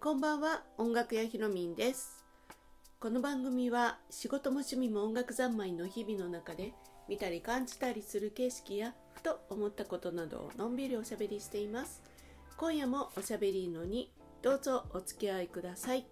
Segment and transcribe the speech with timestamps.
[0.00, 2.24] こんばんは音楽屋ひろみんです。
[2.98, 6.72] この番組は仕事も趣味も音楽三昧の日々の中で
[7.08, 12.02] 見たり感じたりする景色やふと思ったことなどをのんびりおしゃべりしています。
[12.56, 14.10] 今夜もおしゃべりのに
[14.40, 16.06] どうぞお付き合いください。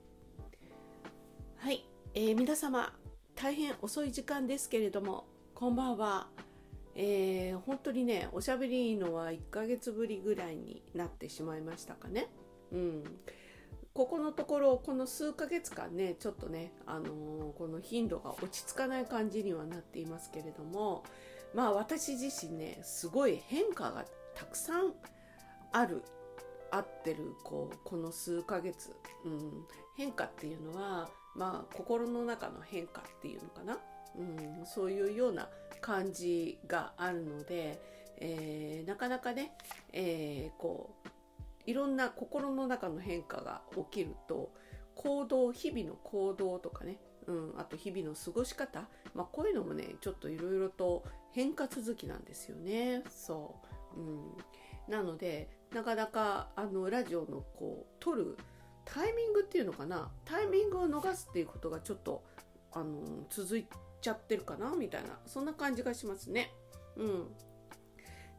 [1.56, 2.92] はい、えー、皆様
[3.34, 5.24] 大変遅い時間ですけれども
[5.58, 6.28] こんばんは。
[6.94, 12.28] えー、本当にねおしゃべりのは1ヶ月ぶりぐらいになってしまいましたかね。
[12.70, 13.02] うん。
[13.92, 17.08] ここのところこの数ヶ月間ねちょっとね、あのー、
[17.54, 21.02] この頻度が落ち着かない感じにはなっていますけれども
[21.52, 24.04] まあ私自身ねすごい変化が
[24.36, 24.92] たくさん
[25.72, 26.04] ある
[26.70, 33.80] 合ってるこうこの数ヶ月、うん、変化っていうのはまあ心の中の変化っていうのかな、
[34.18, 35.48] うん、そういうような
[35.80, 37.80] 感じがあるので、
[38.18, 39.52] えー、なかなかね、
[39.92, 41.08] えー、こう
[41.70, 44.52] いろんな心の中の変化が起きると
[44.96, 53.04] 行動日々の行動とかね、うん、あと日々の過ごし方、まあ、こういうのもねちょっといろいろと変化続きなんですよね。
[53.10, 53.54] そ
[53.96, 54.36] う、うん、
[54.88, 58.36] なのでなかなかあのラジオのこう撮る
[58.84, 62.24] タイミングっていうのかなタイミングを逃すっていうことがちょっと
[62.72, 63.66] あの続い
[64.08, 64.74] ちゃってるかな？
[64.76, 65.18] みたいな。
[65.26, 66.52] そんな感じがしますね。
[66.96, 67.26] うん。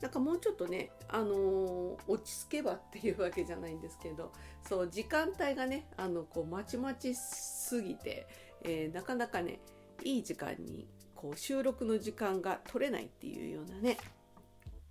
[0.02, 4.32] なんかもうちょっとね、あのー、落ち着けばっていうわけじゃないんですけど
[4.66, 8.26] そう時間帯がねあのこうまちまちすぎて、
[8.64, 9.60] えー、なかなかね
[10.06, 13.98] いい時間にこう収録の時間が取れないっていうようなね、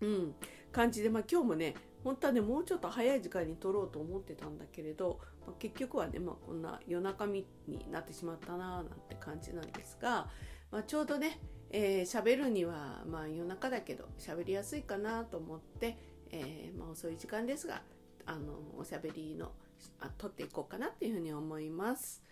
[0.03, 0.35] うん、
[0.73, 7.47] 感じで、まあ、今日もね本当はねもうちょっと早い時間に撮ろうと思ってたんだけれど、まあ、結局はね、まあ、こんな夜中に
[7.91, 10.29] なってしまったなーなんて感じなんですが、
[10.71, 15.99] まあ、ちょうどねえー、喋るには、まあ、夜中だけど喋りやすいかなと思って、
[16.31, 17.83] えー、まあ、遅い時間ですが
[18.25, 19.53] あのおしゃべりの
[20.01, 22.23] あ撮っていこうかなっていうふうに思います。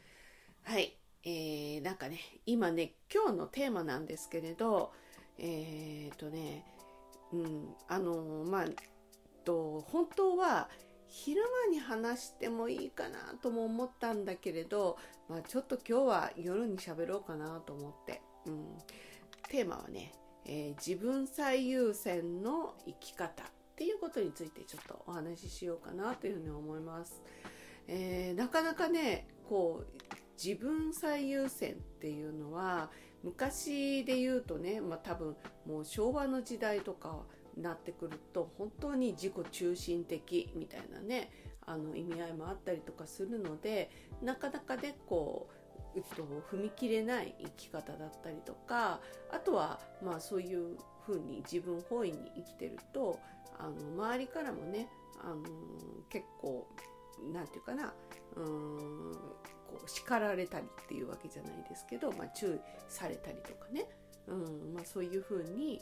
[0.62, 4.92] はい、えー、なんかね今ね今日のテーマなんですけれど
[5.38, 6.64] えっ、とね
[7.32, 8.64] うんあのまあ
[9.44, 10.68] と本当は
[11.06, 14.98] 昼間に話してもいいかなとも思ったんだけれど、
[15.28, 18.64] まあ、ちょっと今日は夜に喋ろうかなと思って、うん、
[19.48, 20.12] テーマはね、
[20.44, 23.46] えー、自分最優先の生き方っ
[23.76, 27.22] ていうことについてちょっとお話ししようかなというふうに思います。
[27.88, 32.90] えー、なかなかねこう自分最優先っていうのは
[33.22, 35.36] 昔で言うとね、まあ、多分
[35.66, 37.22] もう昭和の時代とか
[37.56, 41.30] なってくると本当に自己中心的みたいなね
[41.64, 43.90] あの意味合いもあったりとかするので
[44.22, 45.55] なかなかねこう
[45.96, 49.00] えっと、踏み切れない生き方だったりとか
[49.32, 50.76] あとはまあそういう
[51.06, 53.18] ふうに自分本位に生きてると
[53.58, 54.88] あの周りからもね
[55.22, 55.42] あの
[56.10, 56.66] 結構
[57.32, 57.94] なんていうかな
[58.36, 59.12] うーん
[59.66, 63.88] こう叱られたりっていうわけじゃないですけど、まあ、注意されたりとかね、
[64.28, 65.80] うんまあ、そういうふうに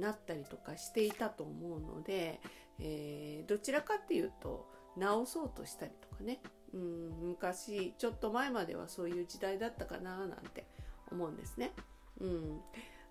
[0.00, 2.40] なったりとかしていたと思うので、
[2.80, 6.40] えー、どちらかっていうと直そうとしたりとかね。
[6.74, 10.66] うん、昔ちょっと前まではそういう時代だったかななんて
[11.10, 11.72] 思うんですね。
[12.20, 12.60] うん、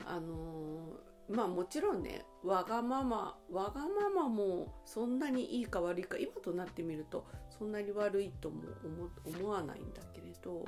[0.05, 7.25] あのー、まあもちろんねわがままわがままもそんなにいいか悪いか今となってみると
[7.57, 8.63] そんなに悪いとも
[9.25, 10.65] 思わないんだけれど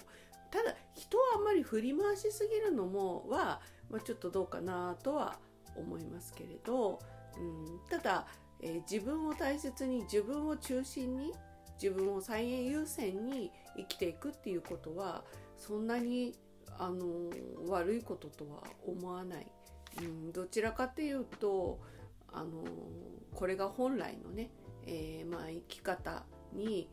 [0.52, 3.60] ただ人をあんまり振り回しすぎるのもは、
[3.90, 5.40] まあ、ちょっとどうかなとは
[5.76, 7.00] 思いますけれど、
[7.38, 8.28] うん、ただ、
[8.62, 11.34] えー、自分を大切に自分を中心に
[11.82, 15.24] 自分を最優先に生きていくっていうことは
[15.58, 16.34] そんなに
[16.80, 17.06] あの
[17.68, 19.48] 悪いこととは思わない、
[20.00, 21.80] うん、どちらかというと
[22.32, 22.64] あの
[23.34, 24.50] これが本来のね、
[24.86, 26.24] えー、まあ、生き方
[26.54, 26.90] に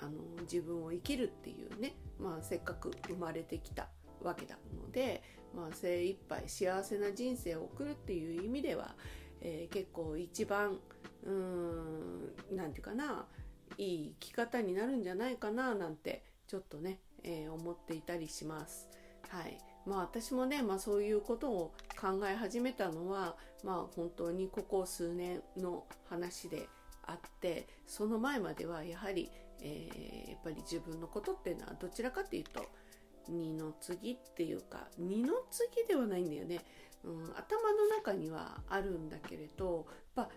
[0.00, 0.12] あの
[0.42, 3.88] 自分を生きるっていうね、まあ、せっかく生まれてきた
[4.22, 5.22] わけなので、
[5.54, 8.94] まあ、精一杯幸せな人生を送るっていう意味では、
[9.40, 10.78] えー、結構一番
[11.24, 13.26] うーん何て言うかな
[13.78, 18.88] いい生き方になるんじゃないかななんてちょっとね、えー、思っていたりします。
[19.28, 26.68] はいまあ、私もね、まあ、そういうことを考え始めたのは、まあ、本当にここ数年の話で
[27.04, 29.30] あってその前まではやはり、
[29.60, 32.64] えー、やっぱり自分のことっていうのはどちらかっていうと
[33.28, 36.60] 二の次っていうか二の次ではないんだよね、
[37.04, 39.86] うん、頭の中にはあるんだけれど
[40.16, 40.28] やっぱ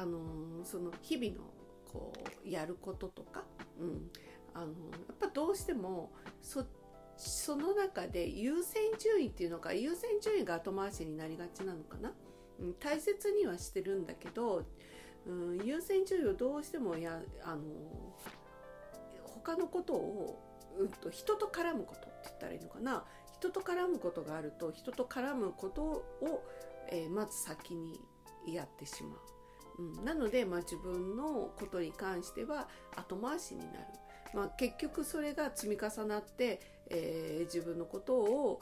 [0.00, 1.53] あのー、その日々の
[1.94, 2.12] こ
[2.44, 3.44] うやることとか、
[3.80, 4.10] うん、
[4.52, 4.72] あのや
[5.12, 6.10] っぱどうしても
[6.42, 6.64] そ
[7.16, 12.12] その中で優先順位っていうのか優先順位が後回しになりがちなのかな、
[12.58, 14.64] うん、大切にはしてるんだけど、
[15.26, 17.62] うん、優先順位をどうしてもやあの
[19.22, 20.42] 他のことを、
[20.76, 23.04] うんと、人と絡むことって言ったらいいのかな。
[23.34, 26.44] 人と絡むことがあると人と絡むことを、
[26.90, 28.00] えー、まず先に
[28.46, 29.33] やってしまう。
[29.78, 33.78] うん、なので、まあ、自分のことに関しては後回しになる。
[34.34, 38.60] まあ、結局それが積み重なって、えー、自分のことを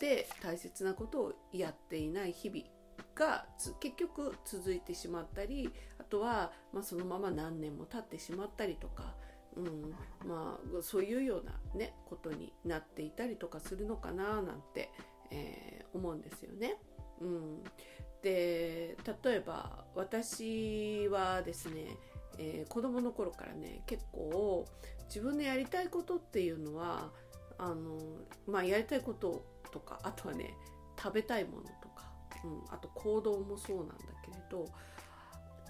[0.00, 2.62] で大切なことをやっていない日々
[3.14, 3.46] が
[3.80, 9.14] 結局続いてしまったりあとは、まあ、そのまま何年も経ってしまったりとか、
[9.56, 9.94] うん、
[10.28, 14.90] まあそういうようなねことになっていたりとかするのかななんて、
[15.30, 16.76] えー、思うんですよね。
[17.20, 17.64] うん、
[18.22, 21.96] で例えば私はですね、
[22.38, 24.66] えー、子供の頃からね結構
[25.06, 27.10] 自分のやりたいことっていうのは
[27.58, 27.98] あの
[28.46, 30.54] まあやりたいこととかあとはね
[31.00, 32.10] 食べたいものとか、
[32.44, 34.66] うん、あと行動もそうなんだけれど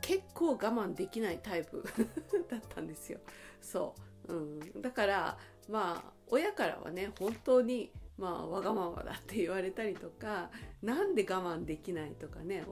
[0.00, 1.82] 結構我慢できないタイプ
[2.49, 3.19] だったんですよ。
[3.60, 3.94] そ
[4.28, 4.37] う、う
[4.78, 5.38] ん、だから
[5.69, 10.50] まあ親からはね本当にまあわがままだって言われたりとか
[10.82, 12.64] なんで我慢できないとかね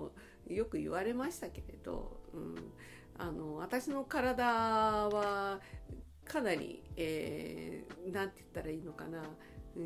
[0.49, 2.55] よく言われましたけれど、うん、
[3.19, 5.61] あの私の体は
[6.25, 9.23] かなり、えー、なんて言ったらいいのかな、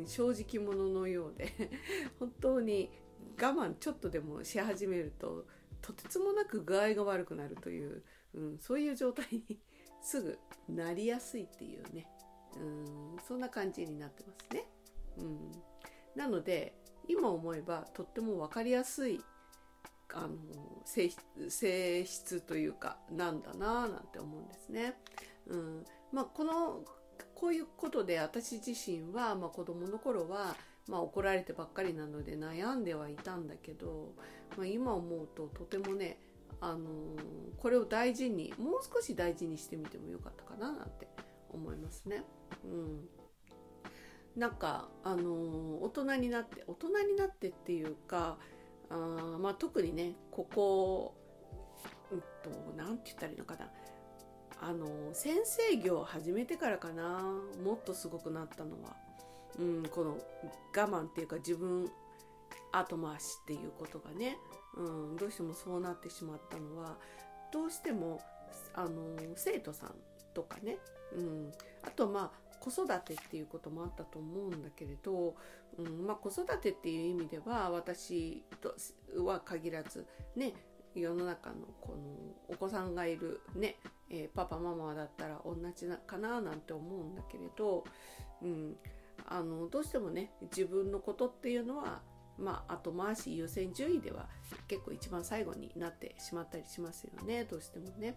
[0.07, 1.51] 正直者のようで
[2.19, 2.89] 本当に
[3.37, 5.45] 我慢ちょっとでもし始めると
[5.81, 8.03] とてつもなく具合が悪くなるという、
[8.33, 9.59] うん、そういう状態に
[10.01, 12.07] すぐなりやすいっていうね、
[12.55, 14.67] うん、そんな感じになってますね。
[15.19, 15.51] うん、
[16.15, 16.75] なので
[17.07, 19.21] 今思えばとっても分かりやすい
[20.13, 20.29] あの
[20.85, 24.95] 性質というかなんだなぁなんて思うんですね。
[25.47, 26.83] うんまあ、この
[27.35, 30.55] こういうことで私自身は、まあ、子供の頃は、
[30.87, 34.13] まあ、怒られてばっかりなので悩んではいたんだけど、
[34.57, 36.19] まあ、今思うととてもね、
[36.59, 36.79] あの、
[37.57, 41.07] これを大事にもう少し大事にしてみてもよかったかななんて
[41.51, 42.23] 思いますね。
[42.65, 43.09] うん
[44.39, 48.37] なんか、あの、大人になって大人になってっていうか
[48.89, 51.13] あ、まあ、特にねここ、
[52.11, 53.69] うんと、なんて言ったらいいのかな。
[54.61, 57.23] あの先生業を始めてからかな
[57.63, 58.93] もっとすごくなったのは、
[59.57, 60.17] うん、この
[60.75, 61.89] 我慢っていうか自分
[62.73, 64.37] 後回しっていうことがね、
[64.75, 66.97] うん、どうしてもそうなってしまったのは。
[67.51, 68.21] どうしても
[68.73, 69.95] あの生徒さん
[70.33, 70.77] とかね、
[71.15, 71.51] うん、
[71.83, 75.35] あとまあ子育てっていうこともあったと思うんだけれど、
[75.77, 78.75] うんまあ、子育てっていう意味では私と
[79.23, 80.53] は限らずね
[80.95, 83.75] 世の中のこのお子さんがいるね
[84.11, 87.83] えー、パパママだったら同じなかななんて思うんだけれど、
[88.41, 88.75] うん、
[89.27, 92.01] あのどうしてもね自分のことっていうのは
[92.39, 94.29] まあ、後回し優先順位では
[94.69, 98.15] 結構一番最後になってしまったりしますよねどうしてもね、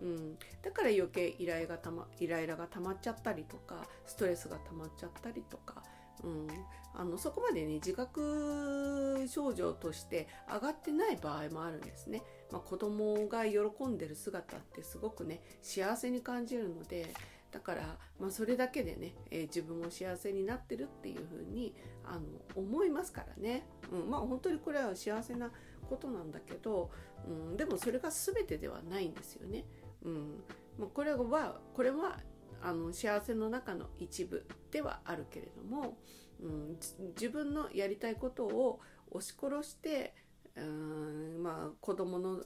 [0.00, 5.82] うん、だから余計イライラがたまイライラが溜まっちゃったりとかストレスが溜まっちゃったりとか、
[6.24, 6.48] うん、
[6.94, 12.22] あのそこまでね自覚症状として上がってない場合もあるんですね。
[12.50, 17.06] まあ、子供が喜んでる姿ってすごくね幸せに感じるので
[17.52, 21.74] だから、まあ、それだけでね、えー、自分も幸せになってるっていうふうに
[22.04, 22.20] あの
[22.56, 25.50] 思いますからね、うん、まあ本当にこれは幸せな
[25.88, 26.90] ことなんだけど、
[27.26, 29.64] うん、でもそれが全てではないんですよね。
[30.04, 30.44] うん。
[30.78, 32.18] まあ、これはこれは
[32.62, 35.96] あの幸せの中の一部ではあるけれども、
[36.42, 36.76] うん、
[37.14, 38.80] 自分のやりたいことを
[39.10, 40.14] 押し殺して
[40.56, 42.42] うんまあ子供の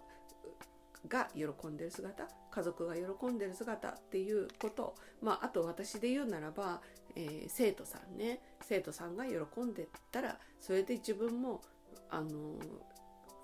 [1.09, 6.81] が喜んでる姿家族が喜んでる姿っていうこと、まあ、あと私で言うならば、
[7.15, 11.61] えー、生徒さんね生徒さんが喜んでたらそれで自分も
[12.11, 12.29] あの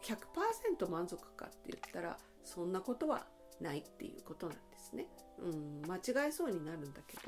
[0.02, 3.26] 100%満足かって言ったらそんなことは
[3.60, 5.06] ないっていうことなんですね。
[5.38, 7.22] うん、間違えそうになるんだけど、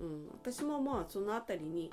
[0.00, 1.90] うん、私もまあその辺りに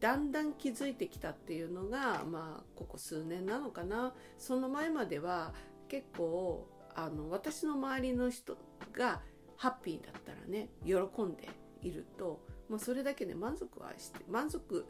[0.00, 4.14] だんだん気づいてきたっていうのが、まあ、ここ数年なのかな。
[4.38, 5.54] その前までは
[5.88, 8.56] 結構あの私の周りの人
[8.92, 9.20] が
[9.56, 11.48] ハッピーだったらね喜んで
[11.82, 14.86] いると、まあ、それだけで満足はして満足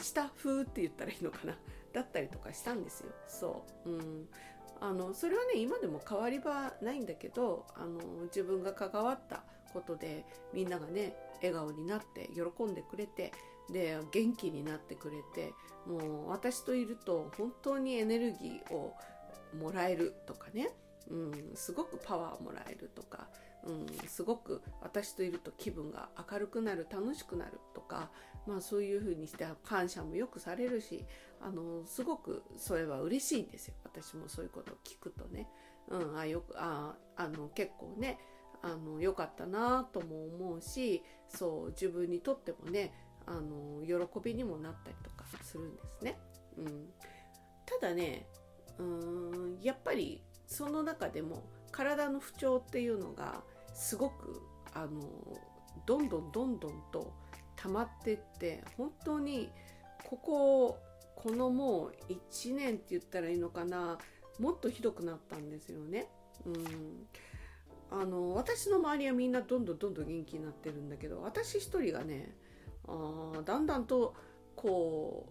[0.00, 1.56] した風って言ったらいいのかな。
[1.96, 3.10] だったりとかしたんですよ。
[3.26, 4.28] そう、うん、
[4.80, 9.42] あのそれはね今でも変わりはないんだけどあの自分が関わった
[9.72, 13.32] ことでみんながね笑顔になって喜んでくれて
[13.70, 15.52] で元気になってくれて
[15.86, 18.94] もう私といると本当にエネルギーを
[19.58, 20.70] もらえるとかね、
[21.10, 23.28] うん、すごくパワーもらえるとか、
[23.64, 28.10] うん、すごく私といると気分が明るくなる楽しくなるとか、
[28.46, 31.04] まあ、そういうふうにして感謝もよくされるし
[31.40, 35.48] あのすごくそれは嬉しいんですよ私もそういうことを聞くとね。
[35.88, 38.18] うん、あよくああの結構ね
[38.62, 42.92] あの良かったなとも思うしそう自分にとってもね
[43.26, 46.18] あの喜びにもなったりとかするんですね。
[46.58, 46.88] うん、
[47.64, 48.26] ただね
[48.78, 53.42] うーんやっぱりその中でも体の不調っていうのが
[53.74, 55.02] すごくあの
[55.86, 57.12] どんどんどんどんと
[57.56, 59.50] 溜まってって本当に
[60.04, 60.78] ここ
[61.16, 63.98] このもう1年って言ったらいいのかな。
[64.38, 66.08] もっとひどくなったんですよね。
[66.44, 67.06] うん。
[67.90, 72.34] あの私の周りはみんなどんどんどんどん元気になってるんだけど私一人がね
[72.88, 74.14] あだんだんと
[74.56, 75.28] こ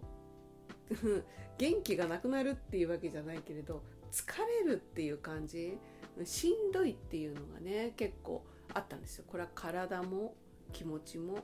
[0.89, 0.95] う
[1.57, 4.25] 元気がなくなるっていうわけじゃないけれど疲
[4.63, 5.77] れるっていう感じ
[6.23, 9.25] しんどいっていうのがね結構あったんですよ。
[9.27, 10.35] これは体も
[10.71, 11.39] 気持ちも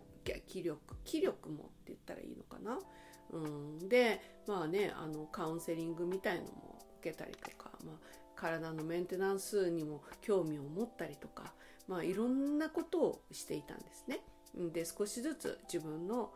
[0.47, 2.79] 気力気力もって言ったらいいのかな、
[3.31, 3.37] う
[3.85, 7.95] ん、でまあねあのカウンセリングみたいのも受けたりとか、まあ、
[8.35, 11.53] 体のメンテナンスにも興味を持ったりとか、
[11.87, 14.19] まあ、いろんなことをしていたんですね。
[14.73, 16.31] で少しずつ自分の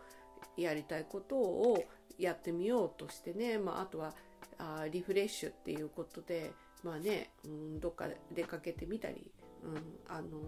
[0.58, 1.84] やりたいことを
[2.18, 4.14] やってみようとしてね、まあ、あとは
[4.58, 6.52] あリフレッシュっていうことで、
[6.84, 9.30] まあね、うん、どっか出かけてみたり、
[9.64, 9.76] うん、
[10.08, 10.40] あの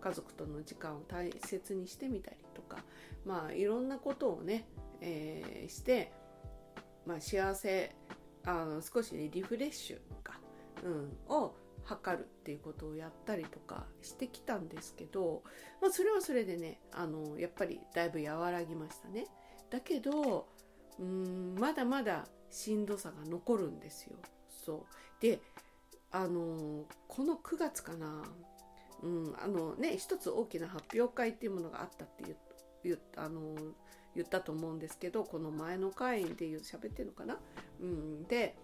[0.00, 2.84] 家族との時間を大切にしてみたりとか、
[3.24, 4.66] まあ、いろんなことをね、
[5.06, 6.12] えー、して、
[7.06, 7.94] まあ、幸せ
[8.44, 10.40] あの少しリフレッシュか、
[10.84, 15.42] うん、を測るっていうことをやったりとかしてきたんですけど、
[15.80, 19.26] まあ、それはそれでねあのやっぱりだいぶ和らぎましたね。
[19.70, 20.48] だけど
[20.98, 24.16] うんまだまだしんどさが残るんですよ。
[24.48, 24.86] そ
[25.20, 25.40] うで
[26.10, 28.22] あのこの9月かな、
[29.02, 32.36] うん、あのね一つ大きな発表会っていうものがあったって言
[32.82, 33.54] 言あの
[34.16, 37.38] 言ったと思うんですけどこの前の回で言う喋ってるのかな、
[37.80, 38.56] うん、で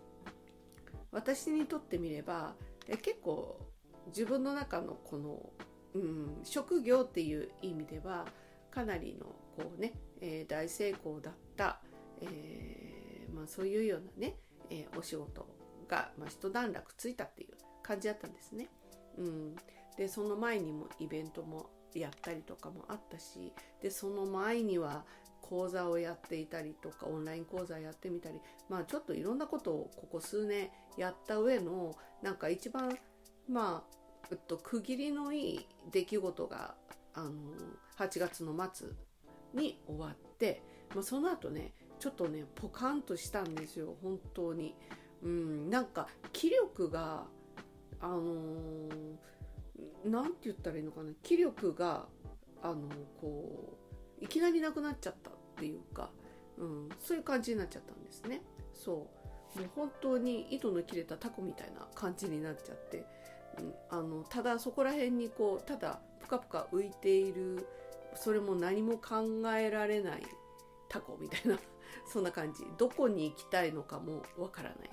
[1.11, 2.55] 私にとってみれば
[2.89, 3.61] え結構
[4.09, 5.51] 自分の中のこの、
[5.95, 8.27] うん、職業っていう意味では
[8.71, 11.81] かなりのこうね、えー、大成功だった、
[12.23, 14.37] えー、まあ、そういうようなね、
[14.71, 15.47] えー、お仕事
[15.89, 17.51] が、まあ、一段落ついたっていう
[17.83, 18.69] 感じだったんですね。
[19.19, 19.57] うん、
[19.97, 25.05] でその前にもイベントもやったりとかもあったしでその前には
[25.43, 32.97] 講座をやっていたりとかオンライン講座やってみたりまあちょっといろんなことをここ数年やった上のなんか一番
[33.49, 33.97] まあ、
[34.31, 36.75] えっと、区切りのいい出来事が
[37.15, 37.31] あの
[37.99, 38.89] 8月の末
[39.53, 40.63] に終わって、
[40.95, 44.75] まあ、その後ねちょっとねポカンとしたんですよ本当に。
[45.23, 47.27] うん、なんか気力が
[48.01, 52.07] あのー、て言ったらいいのかな気力が
[52.61, 52.89] あの
[53.21, 53.79] こ
[54.21, 55.32] ういきなりなくなっちゃった
[55.63, 56.11] っていうか、
[56.59, 58.43] うん、そういう感じになっちゃったんですね。
[58.75, 59.07] そ
[59.55, 59.59] う。
[59.61, 63.07] もう本当に糸の切れたタコみたいな感じになっちゃって、
[63.59, 67.67] うん、あのただそこら辺にこうただぷかぷか浮いている
[68.15, 70.23] それも何も考えられない
[70.89, 71.59] タコみたいな
[72.11, 72.65] そんな感じ。
[72.77, 74.91] どこに行きたいのかもわからない、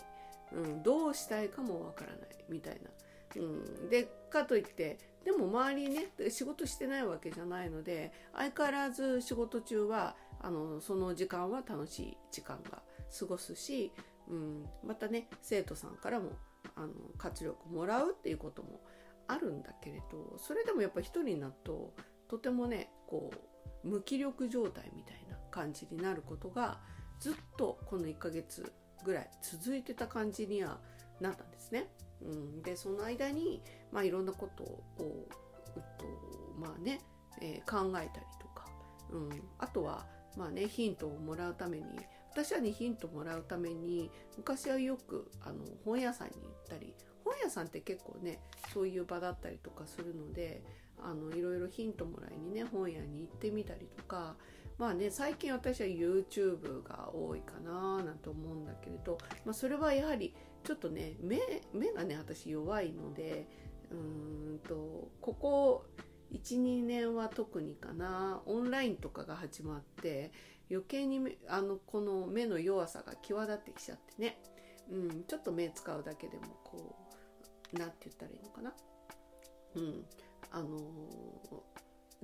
[0.53, 2.91] うん、どうしたいかもわからないみたいな、
[3.37, 12.81] うん、でかといってでも周りね仕事してないわけじゃないので相変わらず仕事中はあのその時間は楽しい時間が
[13.19, 13.91] 過ごすし
[14.29, 16.31] うん、またね生徒さんからも
[16.75, 18.79] あの活力もらうっていうことも
[19.27, 21.93] あるんだけれどそれでもやっぱ一人になると
[22.29, 23.31] とてもねこ
[23.83, 26.79] う無気力状態みたいな感じになることが
[27.19, 28.71] ずっとこの1ヶ月
[29.03, 30.79] ぐらい続いてた感じには
[31.19, 31.89] なったんですね。
[32.21, 33.61] うん、でその間に、
[33.91, 35.27] まあ、いろんなことを、
[35.75, 36.05] うっと
[36.59, 37.01] まあね
[37.41, 38.67] えー、考えたりとか、
[39.11, 40.05] うん、あとは、
[40.37, 41.85] まあね、ヒントをもらうために
[42.31, 46.93] 私はにヒントもらうために昔はよくあの本屋さんに行ったり
[47.25, 48.39] 本屋さんって結構ね
[48.73, 50.63] そういう場だったりとかするので
[51.01, 54.35] あのいろいろヒントもらいにね本屋に行ってみたりとか
[54.77, 61.39] まあね最近私は YouTube が多いかななんて思うんだけれど、まあ、それはやはりちょっとね目
[61.73, 63.47] 目がね私弱いので
[63.91, 65.85] うんとここ
[66.31, 68.41] 12年は特にかな。
[68.45, 70.31] オンラインとかが始まって
[70.69, 74.37] 余計にあのこの目の弱さが際立ってきちゃってね、
[74.91, 76.95] うん、ちょっと目使うだけでもこ
[77.73, 78.73] う何て言ったらいいのかな、
[79.75, 80.05] うん、
[80.51, 80.77] あの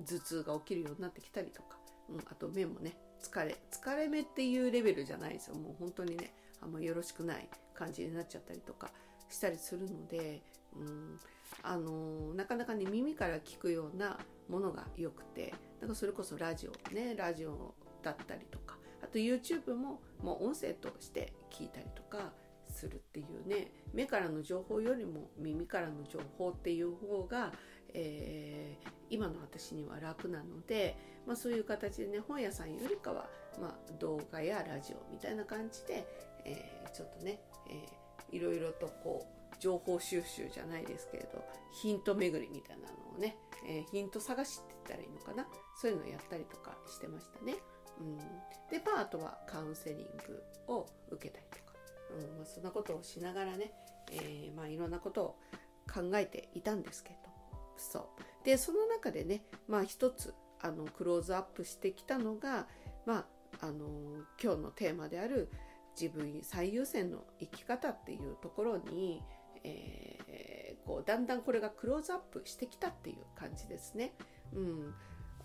[0.06, 1.78] 頭痛が起きるようになってきたりとか、
[2.10, 5.56] うん、あと目もね疲れ疲れ目っていうレベルじゃないですよ。
[5.56, 6.34] もう本当にね
[6.66, 8.90] あんまよろしくない感じになっちゃったりとか
[9.30, 10.42] したりするので、
[10.76, 11.20] うん、
[11.64, 14.18] あのなかなかね耳から聞くような
[14.50, 22.32] ものが良くてだかそれこそラジオねラジオだったりとかあと YouTube ももう音声として聞いたりとか
[22.68, 27.52] するっていうね目からの情報よりも耳からの情報っていう方が、
[27.94, 33.28] えー、今の私には楽なので、まあ、そういう形でね本屋さんよりかは、
[33.62, 36.06] まあ、動画やラジオみたいな感じで、
[36.46, 41.44] えー、ちょっとね、えー、いろいろとこう情報収集じゃないですけれど
[41.82, 43.38] ヒント巡りみたいなのをね、
[43.68, 45.48] えー、ヒント探しって言ったらいいのかな？
[45.82, 47.56] そういうのをやったりとかしてましたね。
[48.00, 48.18] うん、
[48.70, 51.80] で、まあ、あとはカウンセリングを受けたりとか、
[52.12, 52.38] うん。
[52.38, 53.72] まあ、そんなことをしながらね、
[54.12, 55.36] えー、まあ、いろんなことを
[55.92, 57.16] 考えていたんですけど。
[57.78, 58.46] そう。
[58.46, 62.68] でその中でね、まあ、一つあのクローズアップしてきたのが、
[63.06, 63.26] ま
[63.62, 63.88] あ、あの
[64.42, 65.50] 今日のテーマである
[66.00, 69.24] 自分最優先の生き方っていうところに、
[69.64, 74.14] えー、こうだんだんこれがクローズアップしてきたっていう感じですね。
[74.54, 74.94] うん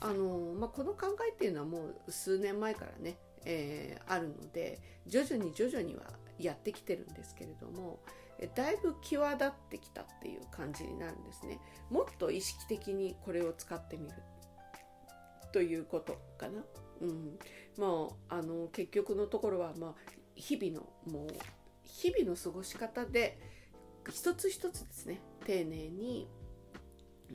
[0.03, 6.03] あのまあ、この考えっていうのはもう数年前からね、えー、あるので徐々に徐々には
[6.39, 8.01] やってきてるんですけれども
[8.55, 14.15] だいぶ際立ってきたっていう感じになるんですねもっと意識的にこれを使ってみる
[15.53, 16.63] ということかな。
[17.01, 17.39] うん、
[17.77, 19.95] まああの結局のところは、まあ、
[20.41, 21.29] 日々のもう
[21.85, 23.39] 日々の過ごし方で
[24.11, 26.29] 一つ一つですね丁寧に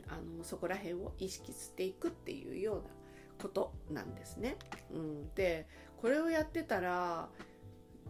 [0.07, 2.83] あのそこら辺を意識していくっていうような
[3.41, 4.57] ことなんですね。
[4.91, 7.29] うん、でこれをやってたら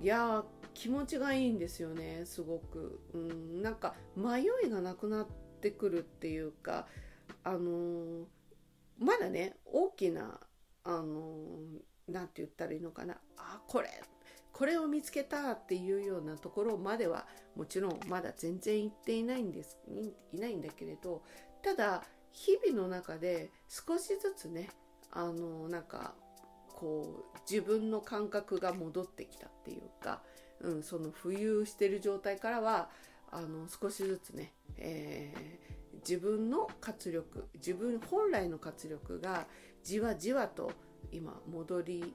[0.01, 5.27] いや気持ちがいいんですよねすごく、うん、なんか迷いがなくなっ
[5.61, 6.87] てくるっていうか
[7.43, 8.25] あのー、
[8.99, 10.39] まだね大きな
[10.83, 11.57] あの
[12.07, 13.17] 何、て言ったらいいのかな。
[13.37, 13.89] あこれ
[14.55, 17.25] これを見つけたっていうようなところまでは
[17.57, 19.77] もちろんまだ全然行っていないんです
[20.33, 21.23] いないんだけれど
[21.61, 24.69] ただ日々の中で少しずつね
[25.11, 26.13] あのなんか
[26.73, 30.21] こう自分の感覚が戻ってきたっていうか、
[30.61, 32.87] うん、その浮遊してる状態からは
[33.33, 39.47] あの少しずつね、えー、自分の活力自分本来の活力が
[39.83, 40.71] じわじわと
[41.11, 42.13] 今戻り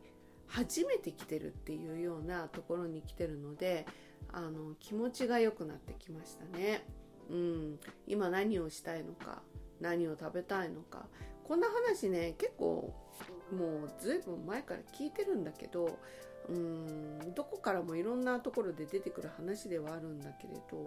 [0.51, 3.87] 始めてきてるっていうようなところに来てるので
[4.33, 6.85] あの気持ちが良くなってきましたね。
[7.31, 9.43] うん、今何をしたいのか
[9.81, 11.07] 何を食べたいのか
[11.45, 12.93] こんな話ね結構
[13.53, 15.97] もうずいぶん前から聞いてるんだけど
[16.49, 20.87] うんどこからもいろんなところで出てくる話ではあるんだけれど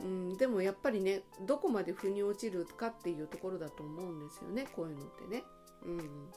[0.00, 5.42] うんでもやっぱりねどこまで腑に落ちるかっていうところだと思うんですよねこういうのってね。
[5.84, 6.30] うん、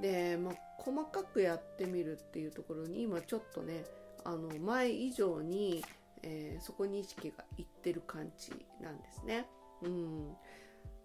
[0.00, 3.84] で、まあ、細かくやってみるっていうところに今ちょっとね
[4.24, 5.82] あの前以上に
[6.22, 8.50] えー、そこに意識がいってる感じ
[8.82, 9.46] なんですね。
[9.82, 10.36] うん、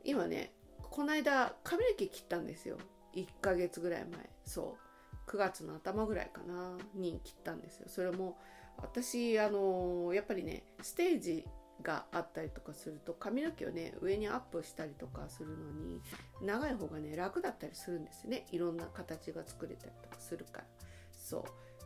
[0.03, 2.77] 今ねこの間髪の毛切ったんですよ。
[3.15, 4.29] 1ヶ月ぐらい前。
[4.45, 5.29] そう。
[5.29, 7.85] 9月の頭ぐらいかなに切ったんですよ。
[7.87, 8.37] それも
[8.77, 11.45] 私あの、やっぱりねステージ
[11.81, 16.01] があったりとかすると髪の毛をね上にアップしたりとかするのに
[16.41, 20.63] 長い方がね楽だったりするんですねいろんな形が作れたりとかするから
[21.11, 21.43] そう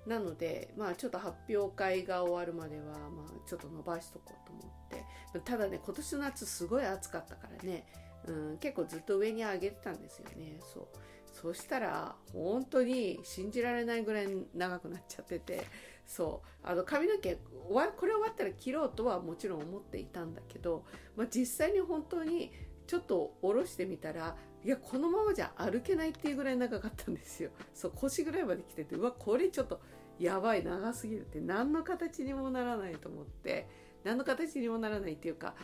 [0.07, 5.39] なので、まあちょっと発表会が終わるまでは、まあちょっと伸ばしとこうと思って。
[5.41, 7.85] ただね、今年の夏すごい暑かったからね、
[8.25, 10.59] うん、結構ずっと上に上げてたんですよね。
[10.73, 10.87] そう。
[11.31, 15.65] そしたら、本当に信じられないぐらい長くなっちゃってて、
[16.09, 16.67] そう。
[16.67, 20.83] あの髪の毛、これ終わったら切ろうとはもちろん思っていたんだけど、
[21.15, 22.51] まあ実際に本当に
[22.87, 29.79] ちょっと下ろしてみたら、いやこのままじゃ歩けないっていうぐらい長かったんですよそう腰ぐらいまで来ててうわこれちょっと
[30.19, 33.69] やばい長すぎるって何の形にもならないと思って
[34.03, 35.55] 何の形にもならないっていうか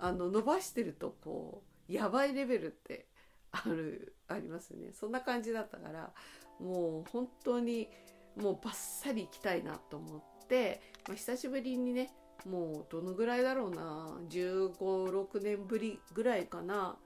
[0.00, 3.06] あの伸ばしてるとこうやばいレベルって
[3.52, 6.12] あるありますねそんな感じだったから
[6.60, 7.88] もう本当に
[8.36, 12.12] もうバッサリ行きたいなと思って、まあ、久しぶりにね
[12.46, 16.96] もうどのぐらいだろうな1 5 6年ぶりぐらいかな。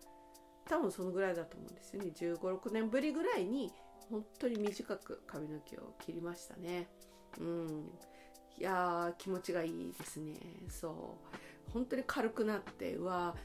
[0.69, 2.11] 多分そのぐらいだと思うんですよね。
[2.15, 3.73] 1 5 6年ぶりぐらいに
[4.11, 6.89] 本当に短く髪の毛を切りましたね。
[7.39, 7.91] うん。
[8.59, 10.35] いやー気持ちがいいですね。
[10.69, 11.19] そ
[11.69, 11.73] う。
[11.73, 13.37] 本当に軽くなってうわ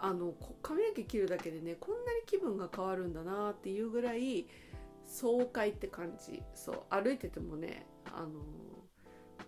[0.00, 4.46] あの髪の毛切るだけでねこんなに気分が変わるんだなっていうぐらい
[5.06, 6.42] 爽快って感じ。
[6.54, 8.28] そう歩いててもねあの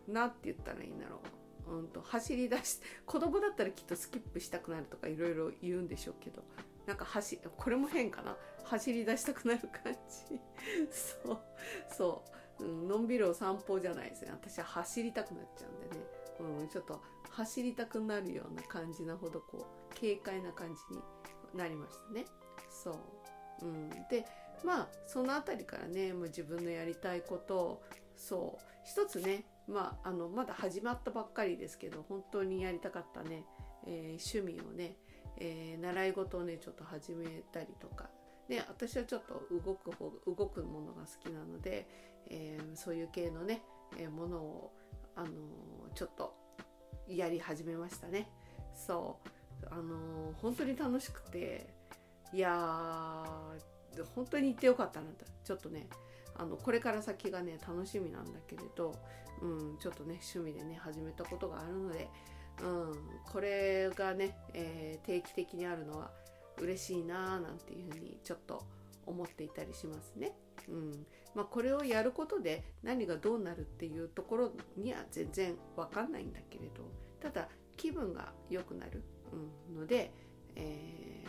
[0.09, 1.21] 何て言ったらいいんだろ
[1.69, 1.77] う。
[1.79, 6.45] うんと走り出し 子供だったらきっとスキップしたくなるとかいろいろ言うんでしょうけど
[6.87, 8.37] なんか走これも変かな。
[8.65, 10.41] 走り出したくなる感じ。
[10.91, 11.39] そう
[11.89, 12.25] そ
[12.61, 14.31] う、うん、のんびりお散歩じゃないですね。
[14.33, 16.07] 私は走りたくなっちゃうんでね、
[16.41, 21.03] うん、ちょっと走りたくなるような感じなほどこう軽快な感じに
[21.55, 22.27] なりましたね。
[22.71, 22.91] そ
[23.63, 24.27] う、うん、で
[24.65, 27.83] まあその辺りからねもう自分のやりたいこと
[28.17, 33.45] そう一つねまああのまだ始まったばっかりですけど本当にやりたかったね、
[33.87, 34.97] えー、趣味をね、
[35.39, 38.09] えー、習い事をねちょっと始めたりとか
[38.49, 41.89] で私はちょっと動く方動くものが好きなので、
[42.31, 43.63] えー、そういう系のね、
[43.99, 44.73] えー、ものを、
[45.17, 45.29] あの、
[45.95, 46.35] ちょっと
[47.09, 48.29] やり始めましたね。
[48.75, 49.29] そう
[49.71, 51.67] あの本当に楽しくて
[52.33, 53.25] いや
[54.05, 55.25] 本当に行ってよかったなと。
[55.45, 55.89] ちょっとね
[56.37, 58.95] あのこれから先がね楽しみなんだけれど、
[59.41, 62.09] うん、ちょっとね趣味でね始めたことがあるので、
[62.63, 62.95] うん、
[63.31, 66.11] これがね、えー、定期的にあるのは
[66.59, 68.63] 嬉しいなーなんていうふうにちょっと
[69.07, 70.33] 思っていたりしますね。
[70.69, 71.07] うん。
[71.35, 79.03] まあ、これをやることで何がどうなるっていうところには全然わかんないんだけれどただ気分が良くなる、
[79.69, 80.15] うん、ので、
[80.55, 81.23] え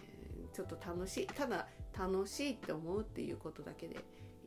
[0.49, 1.27] ー、ちょっと楽しい。
[1.27, 3.97] ただ楽しいって思うっていうことだけで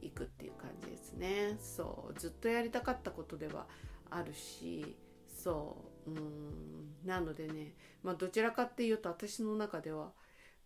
[0.01, 1.57] いくっていう感じですね。
[1.61, 2.15] そう。
[2.19, 3.67] ずっとやりたかったことでは
[4.11, 4.97] あるし
[5.29, 6.11] そう。
[6.11, 7.07] うん。
[7.07, 10.13] なのでねまあどちらかっていうと私の中では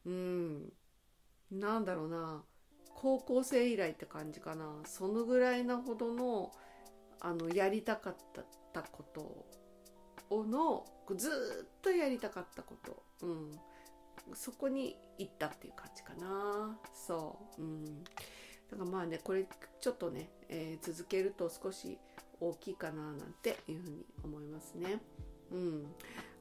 [0.05, 0.73] うん。
[1.51, 2.43] なんだろうな。
[2.95, 4.67] 高校生以来って感じかな。
[4.85, 6.53] そのぐらいなほどの
[7.21, 8.17] あのやりたかっ
[8.73, 9.47] たこと
[10.31, 10.85] をの
[11.17, 11.29] ず
[11.67, 13.59] っとやりたかったこと、うん、
[14.35, 16.79] そこに行ったっていう感じかな。
[16.95, 18.11] そう、うん、だ
[18.77, 19.47] からまあねこれ
[19.81, 21.99] ちょっとね、えー、続けると少し
[22.41, 25.01] 大きいかななんていうふうに思いますね。
[25.53, 25.87] うん、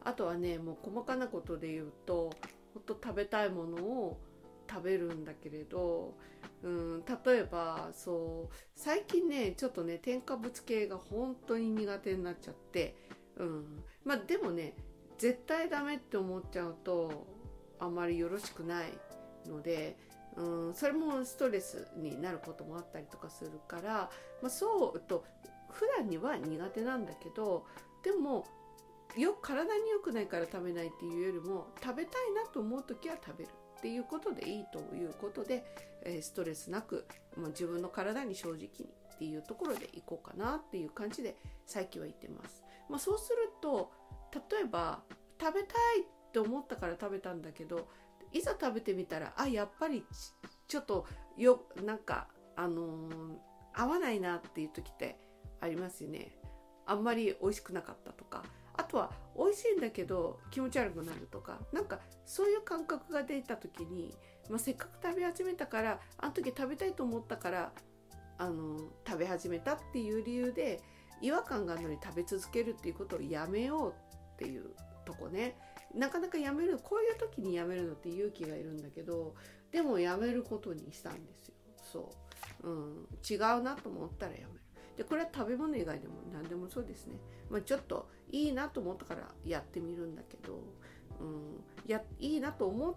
[0.04, 2.32] あとはねもう細かなことで言うと
[2.74, 4.20] ほんと食べたいものを
[4.70, 6.16] 食べるんだけれど、
[6.64, 12.96] うん、例えばそう最近ねちょっとね添加物系が本当に苦手になっちゃって、
[13.38, 14.74] うん、まあでもね
[15.18, 17.28] 絶対ダメって思っちゃうと
[17.84, 18.94] あまりよろしくない
[19.48, 19.98] ので、
[20.36, 24.10] うん、それもストレスになることもあったりとかするから、
[24.42, 25.26] まあ、そうと
[25.70, 27.66] 普段には苦手なんだけど
[28.04, 28.46] でも
[29.18, 35.66] よ体に良くないから食べないっていうよりも食べたいなと思う時は食べるっていうことでいいということで、
[36.06, 38.68] えストレスなくもう自分の体に正直に
[39.16, 42.64] っていうところでいこうかなっていう感じで最近は言ってます。
[42.90, 43.92] まあ、そうすると
[44.34, 45.02] 例えば
[45.40, 47.88] 食べたいっって思ったから食べたんだけど
[48.32, 50.04] いざ食べてみたらあやっぱり
[50.68, 51.06] ちょっと
[51.38, 53.36] よなんかあのー、
[53.76, 55.20] 合わないなっていう時って
[55.62, 56.32] ありますよね。
[56.86, 58.44] あんまり美味しくなかったとか。
[58.76, 61.60] あとは美味しいんだけど気持ち悪くなるとか。
[61.72, 64.16] なんかそういう感覚が出た時に、
[64.50, 67.72] まあ、せっかく食べ始めたからあの時食べたいと思ったから
[68.40, 70.82] あの食べ始めたっていう理由で
[71.22, 73.94] 違和感があるのに食べ続けるっていうことをやめよう
[74.34, 74.72] っていう
[75.06, 75.56] とこね。
[75.94, 79.36] なかなかやめるこういう時にやめるのって勇気がいるんだけど
[79.72, 81.56] でもやめることにしたんですよ。
[81.82, 82.12] そ
[82.64, 84.64] う、うん、違うなと思ったらやめる。
[84.98, 87.16] でこれは食べ物以外でも何でもそうですね、
[87.50, 90.60] まあ、ちょっといいなと思ったからやってみるんだけど、
[91.20, 92.96] うん、やいいなと思っ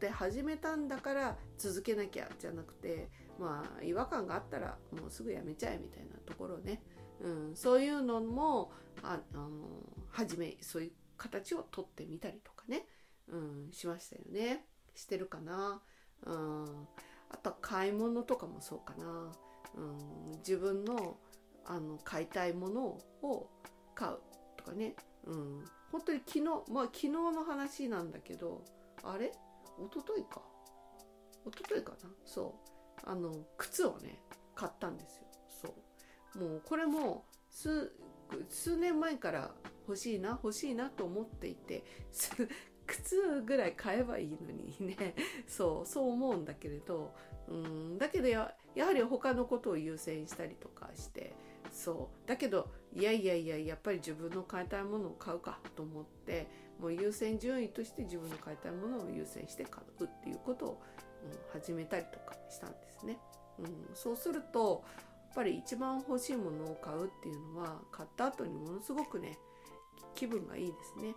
[0.00, 6.82] て始めたんだから続けなきゃじゃなくてまあ違和感があったらもうすぐやめちゃえみたいなところね、
[7.20, 9.50] うん、そういうのもああの
[10.10, 12.86] 始めそういう形をとってみたりとかね、
[13.28, 14.64] うん、しましたよね。
[14.94, 15.82] してるかな、
[16.22, 16.88] うん、
[17.30, 19.32] あとは買い物とかもそうかな、
[19.76, 21.18] うん、自分の
[21.66, 22.82] あの買いたいもの
[23.22, 23.50] を
[23.94, 24.18] 買う
[24.56, 28.64] とかね、うん、本当に昨日まあ昨日の話なんだけど
[29.02, 29.32] あれ？
[29.78, 30.40] 一昨日か。
[31.44, 32.10] 一昨日かな。
[32.24, 32.54] そ
[33.04, 33.08] う。
[33.08, 34.22] あの靴をね
[34.54, 35.26] 買ったんですよ。
[35.62, 35.74] そ
[36.36, 36.38] う。
[36.38, 37.92] もうこれも数
[38.48, 39.50] 数年前から
[39.86, 41.84] 欲しいな欲しいなと思っていて
[42.86, 45.14] 靴ぐらい買えばいいのにね
[45.46, 47.14] そうそう思うんだけれど
[47.48, 51.34] うんだけどややはり他のことを優先したりとかして
[51.70, 56.46] そうだけどいやいやいややっぱり自分の買いたいものを買うかと思って
[56.80, 60.82] もう優先順位として自分の買いたいものを優先して買うっていうことを、
[61.24, 63.18] うん、始めたりとかしたんですね。
[63.58, 64.84] うん、そうすると
[65.26, 69.38] やっぱり一番欲しいものを買うっていうのは買った後にものすごくね
[70.14, 71.14] 気分がいいですね。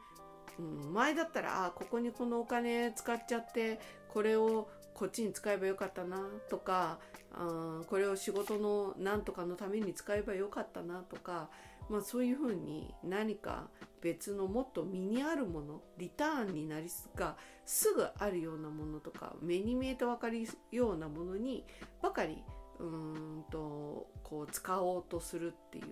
[0.60, 7.00] うん、前だったらあここにこのお金使っちゃってこれをこっちに使えばよかったなとか
[7.34, 11.50] あこれを仕事のなんとかのために使えばよかったなとか、
[11.90, 13.70] まあ、そういうふうに何か
[14.02, 21.64] 別のもっと身にあるものリターンになりすがすぐあるようなものとか目に見えて分かるようなものに
[22.02, 22.44] ばかり
[22.80, 25.86] うんとこう使おうとするっていう、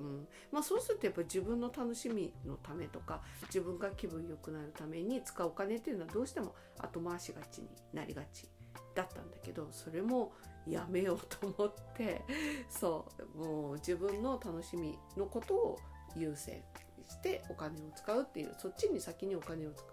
[0.00, 0.28] うん。
[0.50, 8.48] まあ、そうするとやっぱり自分の楽しみのためとか自分が気分良くなるために使うお金っていうのはどうしても後回しがちになりがち
[8.94, 10.32] だったんだけどそれも
[10.66, 12.22] やめようと思って
[12.68, 15.78] そうもう自分の楽しみのことを
[16.16, 16.62] 優先
[17.08, 19.84] してお金を使うっていうそっちに先にお金を使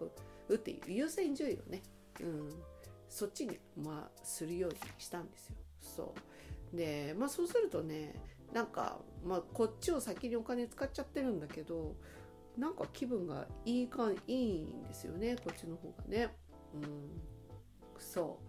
[0.50, 1.82] うっていう優先順位をね、
[2.22, 2.64] うん、
[3.10, 5.56] そっちにまあするようにしたんですよ。
[5.82, 6.27] そう。
[6.74, 8.16] でまあそうするとね
[8.54, 11.96] なんか、まあ、こっちを先にお金使っちゃってるんだけど
[12.58, 16.34] なんか気分がいいかいいんですよねこっちの方がね。
[16.74, 17.22] うん、
[18.00, 18.40] そ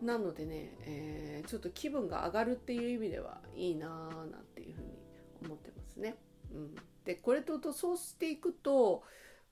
[0.00, 4.98] うなのでね、えー、ちょっと気分が上がるっていう意味ではいいなーなんていうふうに
[5.44, 6.16] 思ってますね。
[6.52, 9.02] うん、でこれとそうしていくと,、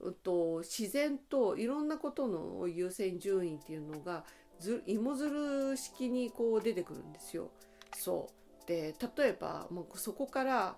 [0.00, 4.24] うと自然といろんなことの優先順位っていうのが
[4.60, 7.50] ず芋づる式にこう出てくるんですよ。
[7.94, 8.30] そ
[8.64, 8.66] う。
[8.66, 10.76] で例えばもうそこから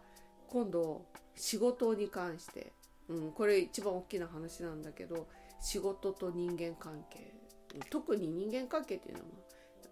[0.48, 2.72] 今度仕事に関して、
[3.08, 5.26] うん、これ一番大きな話なんだけど
[5.60, 7.32] 仕事と人間関係。
[7.90, 9.26] 特に人間関係っていうのは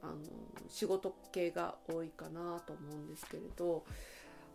[0.03, 0.17] あの
[0.69, 3.85] 仕事系が多いかなと思うんですけれど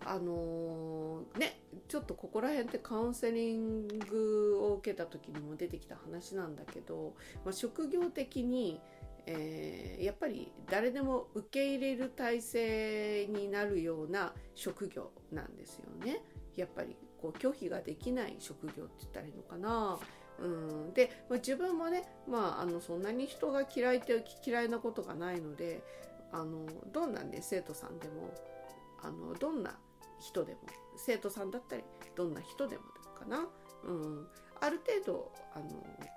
[0.05, 7.13] あのー、ねちょっとここら辺ってカウンセリングを受けた時にも出てきた話なんだけど、
[7.45, 8.81] まあ、職業的に、
[9.25, 16.21] えー、やっぱり誰でも受け入れる体制になるような職業なんですよね。
[16.55, 19.99] やっぱりこう拒否ができない職業って言ったらいいのかな。
[20.39, 25.83] うん、で、まあ、自分もね、まあ、あのそんなに人が嫌いって嫌いなことがないので
[26.31, 28.33] あのどんなね生徒さんでも
[29.03, 29.77] あのどんな
[30.19, 30.59] 人でも
[30.97, 31.83] 生徒さんだったり
[32.15, 32.83] どんな人でも
[33.21, 33.47] かな、
[33.83, 34.27] うん、
[34.59, 35.65] ある程度あの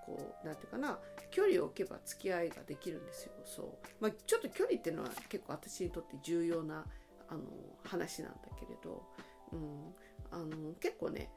[0.07, 0.99] こうなんていうかな
[1.35, 3.33] 距離を置けば付き合いができるんですよ。
[3.45, 3.67] そう、
[3.99, 6.85] まあ、ちょっと距離っていうのは結構私にとって重要な
[7.29, 7.43] あの
[7.83, 9.03] 話なんだけれど、
[9.51, 9.95] うん、
[10.31, 11.29] あの結構ね、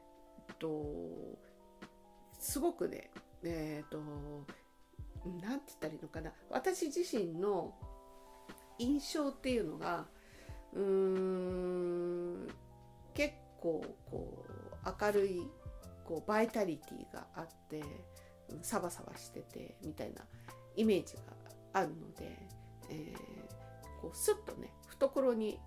[0.48, 0.84] えっと、
[2.38, 3.10] すごくね
[3.42, 3.98] えっと
[5.42, 6.32] なんて言ったらいいのかな。
[6.48, 7.74] 私自身の
[8.78, 10.06] 印象っていうのが
[10.74, 12.48] うーん
[13.14, 15.42] 結構こう明るい
[16.04, 17.82] こうバイタリティがあって
[18.62, 20.22] サバサバしててみたいな
[20.76, 21.20] イメージが
[21.72, 22.38] あるので、
[22.90, 25.58] えー、こうスッとね懐に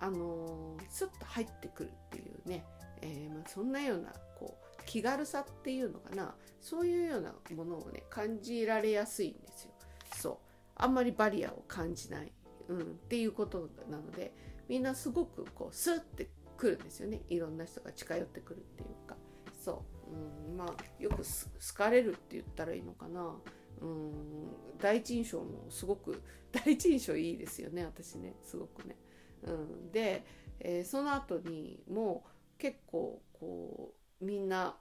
[0.00, 2.64] あのー、スッと入ってくるっていうね、
[3.02, 6.34] えー、まあ、そんなようなこう気軽さっていうのかな。
[6.60, 9.72] そういうようなものをね感じられやすいんですよ。
[10.16, 10.36] そう。
[10.76, 12.32] あんまりバリアを感じない。
[12.68, 14.32] うん、っていうことなので
[14.68, 17.20] みんなすごくこうスッてくるんですよね。
[17.28, 19.16] いろんな人が近寄ってくるっていうか。
[19.64, 19.91] そう、
[20.48, 21.24] うん、まあよく好
[21.74, 23.34] かれるって言ったらいいのかな、
[23.80, 24.12] うん、
[24.80, 26.22] 第一印象もすごく
[26.52, 28.96] 第一印象いいですよね私ねすごくね。
[29.44, 30.24] うん、で、
[30.60, 34.76] えー、その後にもう結構こうみんな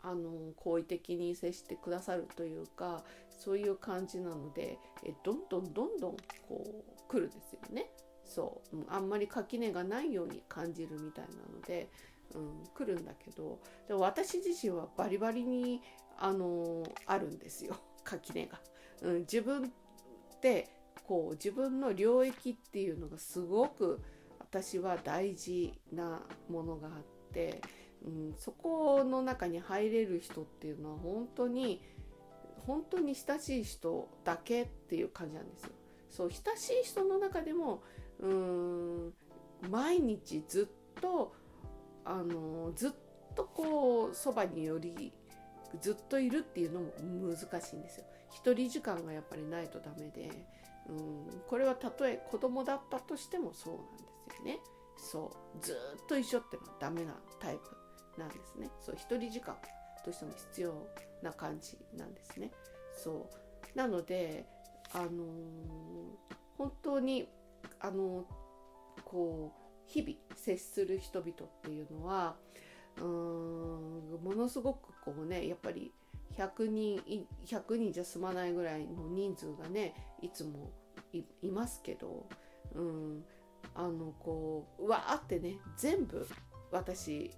[0.00, 6.16] あの好意的に接してくださるというかそういう感じなのでえどんどんどんどん
[6.48, 7.90] こう来るんですよね。
[8.24, 11.88] そうあんまり垣根がないように感じるみたいなので、
[12.34, 15.82] うん、来るんだけどで私自身はバリバリに
[16.18, 18.60] あのあるんですよ 垣根が。
[19.02, 20.68] うん、自分って
[21.06, 24.00] こう自分の領域っていうのがすごく
[24.38, 27.60] 私は大事なものがあって、
[28.04, 31.80] うん、そこの中に入れる人っていうのは本当に
[32.66, 35.70] 本当に親しい人だけっていう感じなんですよ。
[36.10, 37.82] そう親しい人の中でも
[38.18, 39.14] うん
[39.70, 41.34] 毎日ずっと
[42.08, 42.90] あのずっ
[43.34, 45.12] とこうそばにより
[45.82, 46.90] ずっといるっていうのも
[47.36, 48.06] 難しいんですよ。
[48.32, 50.30] 一人時間がやっぱりないとダメで、
[50.88, 54.58] うん、これはたとえ子供だったとしてもそうなんですよね。
[54.96, 58.70] そうずっと一緒ってのはダメなタイプなんですね。
[58.80, 59.54] そう一人時間
[60.04, 60.86] どうしても必要
[61.22, 62.50] な感じなんですね。
[62.94, 63.28] そ
[63.74, 64.46] うなので
[64.94, 65.10] あのー、
[66.56, 67.28] 本当に
[67.80, 69.57] あのー、こう
[69.88, 72.36] 日々接する人々っていうのは
[72.98, 73.06] うーん
[74.22, 75.92] ものすごくこうねやっぱり
[76.36, 80.70] 100人100人じゃ済まないぐらいの人数がねいつも
[81.12, 82.28] いますけど、
[82.74, 83.24] うん、
[83.74, 86.26] あのこうわーってね全部
[86.70, 87.30] 私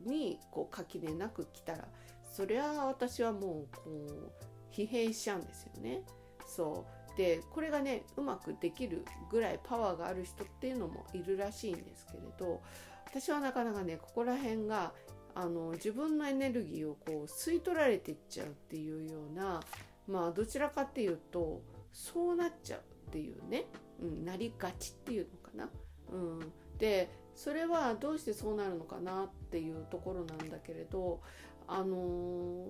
[0.00, 1.88] にこう垣根なく来たら
[2.30, 4.32] それは私はもうこう
[4.72, 6.02] 疲弊しちゃうんですよね。
[6.46, 12.62] そうでこれがねうまくできるぐらいパワーがある人っていうのもいるらしいんですけれど
[13.06, 14.92] 私はなかなかねここら辺が
[15.34, 19.60] あの自分のエネルギーをこう吸い取られていっちゃうっていうような
[20.06, 21.60] まあどちらかっていうと
[21.92, 23.64] そうなっちゃうっていうね、
[24.00, 25.68] うん、なりがちっていうのかな。
[26.12, 31.20] うん、でそれはどうしてそうなるのかなっていうところなんだけれど
[31.66, 32.68] あのー、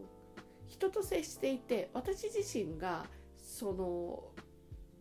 [0.68, 3.04] 人と接していて私自身が
[3.58, 4.22] その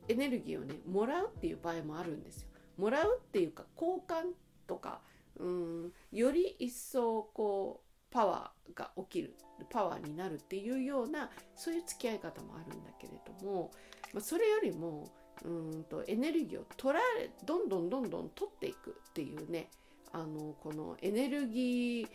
[0.08, 2.48] エネルギーをねもらうっていう場合もあるんですよ。
[2.78, 4.34] もらうっていうか交換
[4.66, 5.02] とか、
[5.38, 9.36] うん、より一層こうパワーが起きる
[9.70, 13.72] パワーになるっていうようなそういう付き合い方もあるんだけれども、
[14.12, 15.08] まあ、それよりも
[15.46, 19.70] うんとエネルギーを取られどんどんどんどん取っていくっていうね
[20.12, 22.08] あのこのエネルギー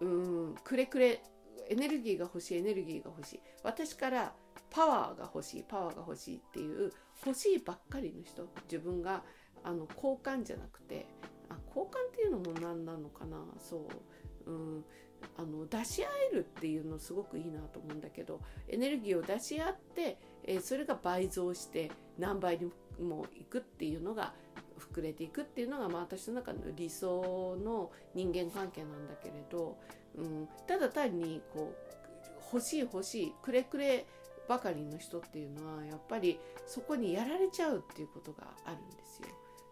[0.00, 0.08] う
[0.52, 1.22] んくれくれ
[1.68, 4.32] エネルギーが欲しいエネルギーが欲しい私から
[4.70, 6.92] パワーが欲しいパワーが欲しいっていう
[7.24, 9.22] 欲しいばっかりの人自分が
[9.64, 11.06] あの交換じゃなくて
[11.48, 13.38] あ交換っていうのも何なのかな。
[13.58, 13.88] そ
[14.46, 14.84] う、うん、
[15.36, 22.70] あの出し合えるっていうのすごくいいなと思うんだけどエネルギーを出し合って、えー、それが倍増して何倍に
[23.02, 24.34] もいくっていうのが
[24.78, 29.78] 膨れていくっていうのが、まあ、私の中の理想の人間関係なんだけれど、
[30.16, 31.86] うん、ただ単にこう
[32.52, 34.06] 欲しい欲しいくれくれ
[34.48, 39.28] ばかりの人っていうのはやっぱりそこにやられちゃうっていうことがあるんですよ。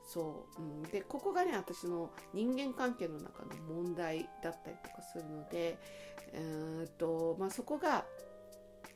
[0.07, 5.79] そう、うん、でここがね私の人間関係の中の問題だったりとかするので、
[6.33, 8.05] えー、とまあ、そこが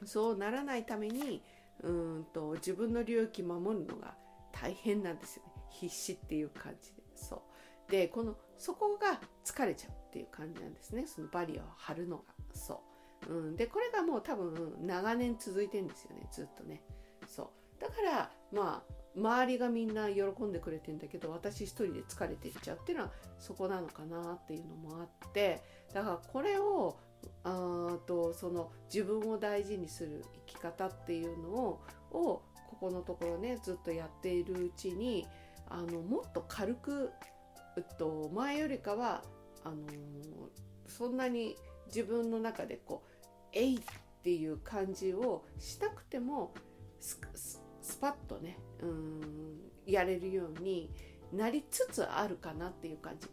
[0.04, 1.42] そうならないために
[1.82, 4.14] うんと自分の領域守るのが
[4.52, 5.52] 大変なんですよね。
[5.70, 7.02] 必死っていう感じで。
[7.14, 7.36] そ
[7.88, 7.90] う。
[7.90, 11.06] でこのそこが疲れちゃうっていう感じなんですね。
[11.06, 12.24] そのバリアを張るのが。
[12.54, 12.78] そう、
[13.26, 16.82] うん、でこれがもう多分長年続いてんですよねずっとね。
[17.26, 17.80] そう。
[17.80, 25.62] だからまあ周りがみんな喜んでくれてんだけど私一人で疲れていっちゃうっていうのはそこなのかなっていうのもあって。
[25.92, 26.96] だからこれを
[27.44, 35.26] あとその自分を大事にする生き方っていうのををここのところねずっとやっているうちに
[35.68, 37.10] あのもっと軽く、
[37.76, 39.22] えっと、前よりかは
[39.64, 39.76] あの
[40.86, 43.07] そんなに自分の中でこう
[43.52, 43.80] 「えい!」っ
[44.22, 46.52] ていう感じをしなくても
[47.00, 47.18] ス
[48.00, 50.90] パッとねうんやれるように
[51.32, 53.28] なりつつあるかなっていう感じ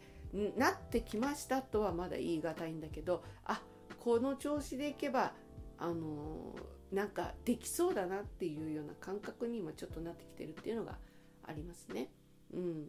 [0.56, 3.62] なってきましたとはまだ言い難いんだけどあ
[4.00, 5.34] この調子でいけば
[5.78, 6.54] あの
[6.92, 10.98] なんかできそうだなっていうような感覚に今ちょっとなってきてるっていうのが
[11.44, 12.10] ありますね。
[12.52, 12.86] うん、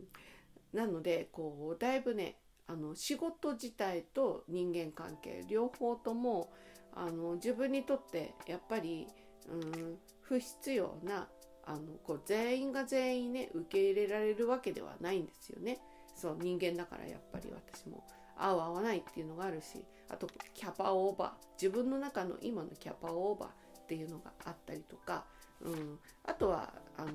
[0.73, 2.37] なのでこうだいぶね
[2.67, 6.51] あの仕事自体と人間関係両方とも
[6.97, 9.07] あの自分にとってやっぱり、
[9.49, 11.27] うん、不必要な
[11.65, 15.79] あのこう全員が全員ね受け入れられるわけではないんですよね。
[16.15, 18.03] そう人間だからやっぱり私も。
[18.37, 21.31] 合う合わないっていうのがあるしあとキャパオーバー。
[21.61, 25.25] 自分の中の今のキャパオーバーっていうのがあったりとか、
[25.61, 27.11] うん、あとはあの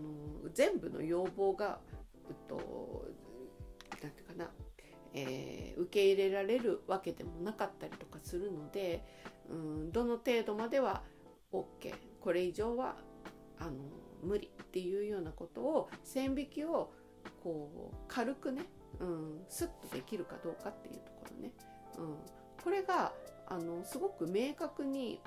[0.53, 1.79] 全部の要望が、
[2.29, 3.07] えっと、
[3.91, 4.51] ていうかな、
[5.15, 9.05] えー、受け入れられるわけでもなかったりとかするので、
[9.53, 11.03] うん、どの程度までは
[11.53, 12.97] OK これ以上は
[13.59, 13.73] あの
[14.23, 16.93] 無理っていうようなことを線引きを
[17.43, 18.63] こう軽くね、
[19.01, 21.53] うん、スッとできるかどうかっていうところね、
[21.99, 22.17] うん、
[22.63, 23.13] これが
[23.49, 25.21] あのすごく明確に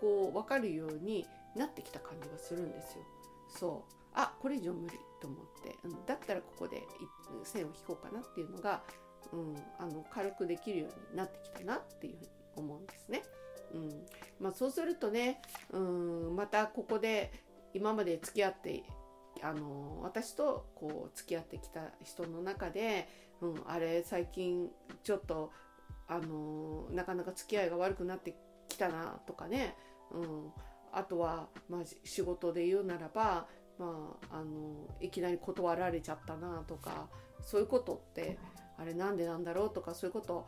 [0.00, 3.04] こう分かるようになってきた感じがするんですよ。
[3.48, 6.82] そうあこれ以上無理と思って、うん、だったらここで
[7.44, 8.82] 線を引こうかなっていうのが、
[9.32, 13.22] うん、あの軽くできるようになってきたなっていうふうに思うんですね。
[13.72, 14.06] うん。
[14.40, 17.32] まあ、そうするとね、うん、またここで
[17.74, 18.82] 今まで付き合って
[19.42, 23.08] あの私とこう付き合ってきた人の中で、
[23.40, 24.68] うん、あれ最近
[25.02, 25.52] ちょっと
[26.08, 28.36] あのなかなか付き合いが悪くなって
[28.68, 29.74] きたなとかね、
[30.10, 30.52] うん、
[30.92, 33.46] あとは、まあ、仕事で言うならば、
[33.78, 37.08] まあ、あのいきなり断られちゃったなとか
[37.40, 38.38] そういうことって
[38.78, 40.46] あれなんでなんだろうとかそういうこと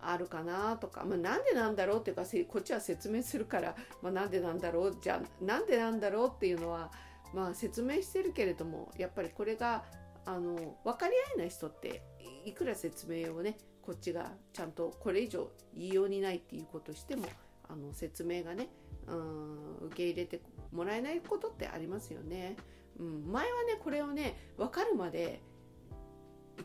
[0.00, 6.90] あるかなとか、まあ、なんでなんだろうっていうかこっちは説明するから、まあ、なんでなんだろうじゃあなんでなんだろうっていうのは、
[7.32, 9.84] まあ、説明してるけれどもやっぱりこれが
[10.26, 12.02] あの分かり合えない人って
[12.44, 17.26] いくら説明をねこっちがちゃんとこれ以上言いようにないっていうことしても
[17.68, 18.68] あの説明がね
[19.06, 20.40] うん受け入れて
[20.72, 22.56] もらえないことってありますよね。
[22.98, 25.40] うん、前はねこれをね分かるまで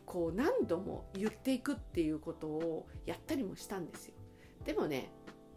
[0.06, 4.14] こう何度も言っていくっていうことをやったりもしたんですよ。
[4.64, 5.10] でもね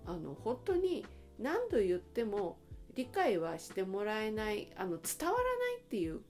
[0.06, 1.06] あの本当に
[1.40, 2.58] 何度言っても
[2.96, 6.22] 理解はしてもらえないあの伝わらないっていう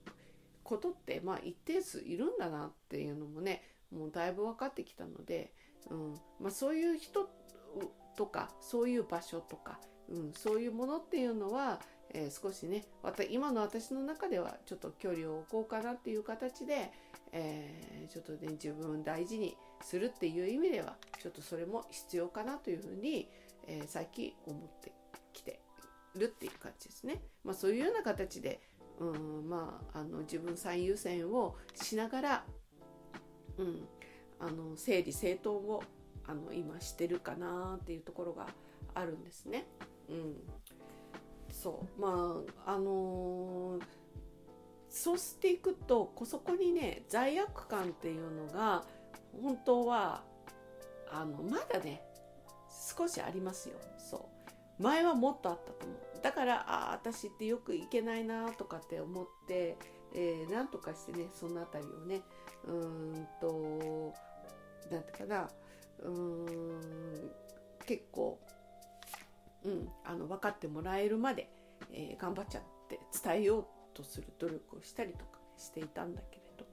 [0.63, 5.53] ことってまあ一定数いるんだなっていうのもねもうだいぶ分かってきたので、
[5.89, 7.29] うんまあ、そういう人
[8.15, 9.79] とかそういう場所とか、
[10.09, 11.79] うん、そういうものっていうのは
[12.14, 12.86] えー、少しね
[13.30, 16.91] 今の私の中ではちょっと距離を置こうかなっていう形で、
[17.32, 23.30] えー、ちょっとね自分を大事にするっていう意味ではちょっとそれも必要かなというふうに、
[23.68, 24.91] えー、最近思って
[25.34, 25.59] きて
[26.16, 27.22] るっていう感じですね。
[27.43, 28.61] まあ、そういうような形で、
[28.99, 32.45] うんまあ、あの自分最優先をしながら、
[33.57, 33.88] うん、
[34.39, 35.84] あの整理整頓を
[36.26, 38.47] あの今してるかなっていうところが
[38.93, 39.66] あるんですね。
[40.09, 40.36] うん、
[41.53, 43.81] そうまああのー、
[44.89, 48.83] そうしていくとそこにね罪悪感っていうのが
[49.41, 50.23] 本当は
[51.11, 52.01] あのまだね
[52.97, 53.75] 少しありますよ。
[53.97, 54.29] そ
[54.79, 54.81] う。
[54.81, 56.21] 前はもっとあったと思う。
[56.23, 59.77] だからああ私ってよくいけないなとかって思って、
[60.15, 62.21] えー、なんとかしてねその辺りをね
[62.65, 64.13] うんと
[64.89, 65.49] なんていうかな
[66.03, 67.31] うん
[67.85, 68.39] 結構、
[69.66, 71.49] うん、あの分かってもらえるまで、
[71.91, 76.66] えー、頑張っちゃって伝えようとする努力をしたりとかしていたんだけれど。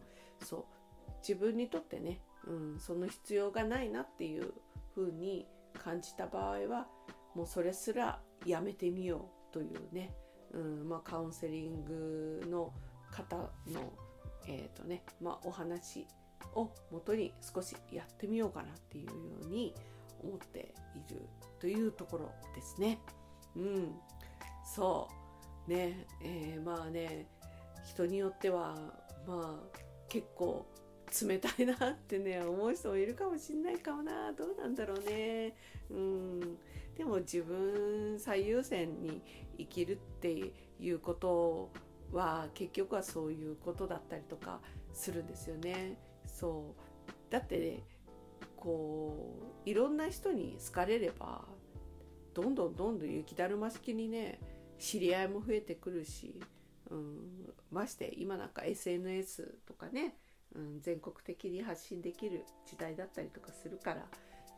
[0.44, 0.64] そう。
[1.20, 4.52] 自分にとってねうん、その必要がないなっていう
[4.94, 5.46] ふうに
[5.78, 6.86] 感じた場合は
[7.34, 10.14] もうそれすらやめてみようというね、
[10.52, 12.72] うんまあ、カウンセリングの
[13.10, 13.92] 方の、
[14.46, 16.06] えーとねまあ、お話
[16.54, 19.12] をもとに少しやってみようかなっていうよ
[19.42, 19.74] うに
[20.22, 21.20] 思っている
[21.58, 22.98] というところですね。
[23.56, 23.94] うん、
[24.64, 25.08] そ
[25.66, 25.70] う。
[25.70, 27.26] ね、えー、まあね。
[27.84, 28.74] 人によっては
[29.26, 30.66] まあ結構
[31.22, 34.32] 冷たいなってね思う人もいるかもしんないかもな。
[34.32, 35.56] どうなんだろうね。
[35.90, 36.40] うん。
[36.96, 39.22] でも自分最優先に
[39.58, 41.70] 生きるっていうこと
[42.12, 44.60] は結局はそういうことだったりとか
[44.92, 45.96] するんですよね。
[46.26, 47.32] そう。
[47.32, 47.82] だってね
[48.60, 51.44] こういろんな人に好かれれば
[52.34, 54.38] どんどんどんどん雪だるま式にね
[54.78, 56.40] 知り合いも増えてくるし、
[56.90, 60.14] うん、まして今なんか SNS とかね
[60.54, 64.06] うん、全国的に発信できる時代だったりとかするから、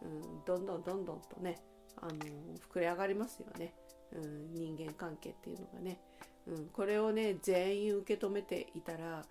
[0.03, 1.59] うん、どんどんどんどんとね、
[2.01, 2.13] あの
[2.73, 3.75] 膨れ上がりますよね、
[4.13, 6.01] うん、人間関係っていうのがね、
[6.47, 9.25] うん、これをね全員受け止めていたら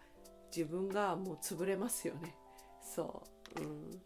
[0.55, 2.35] 自分がもう潰れますよね。
[2.81, 3.23] そ
[3.57, 4.01] う、うん、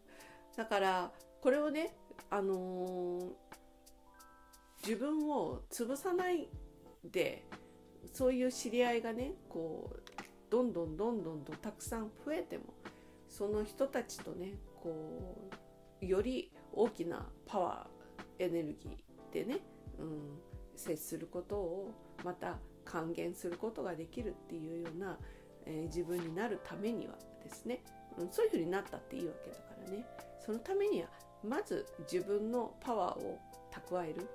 [0.56, 1.94] だからこれをね、
[2.30, 3.28] あのー、
[4.82, 6.48] 自分を潰さない
[7.04, 7.44] で
[8.12, 10.00] そういう知り合いがねこう
[10.50, 12.64] どんどんどんどんとたくさん増えても
[13.28, 15.50] その人たちとねこ
[16.00, 19.58] うより大きなパワーエネルギーでね、
[19.98, 20.38] うん、
[20.74, 21.94] 接することを
[22.24, 25.18] また還元することができるっていうような、
[25.66, 27.82] えー、自分になるためにはですね、
[28.18, 30.06] うん、そういうふうになったっていいわけだからね。
[30.46, 31.08] そのためには
[31.42, 33.40] まず自分のパワーを
[33.72, 34.26] 蓄える。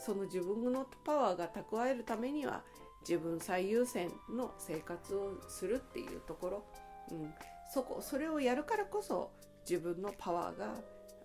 [0.00, 2.62] その自分のパワーが蓄えるためには
[3.00, 6.64] 自分最優先の生活をするっていうところ、
[7.10, 7.34] うん、
[7.74, 9.32] そこそれをやるからこそ
[9.68, 10.74] 自分のパワーが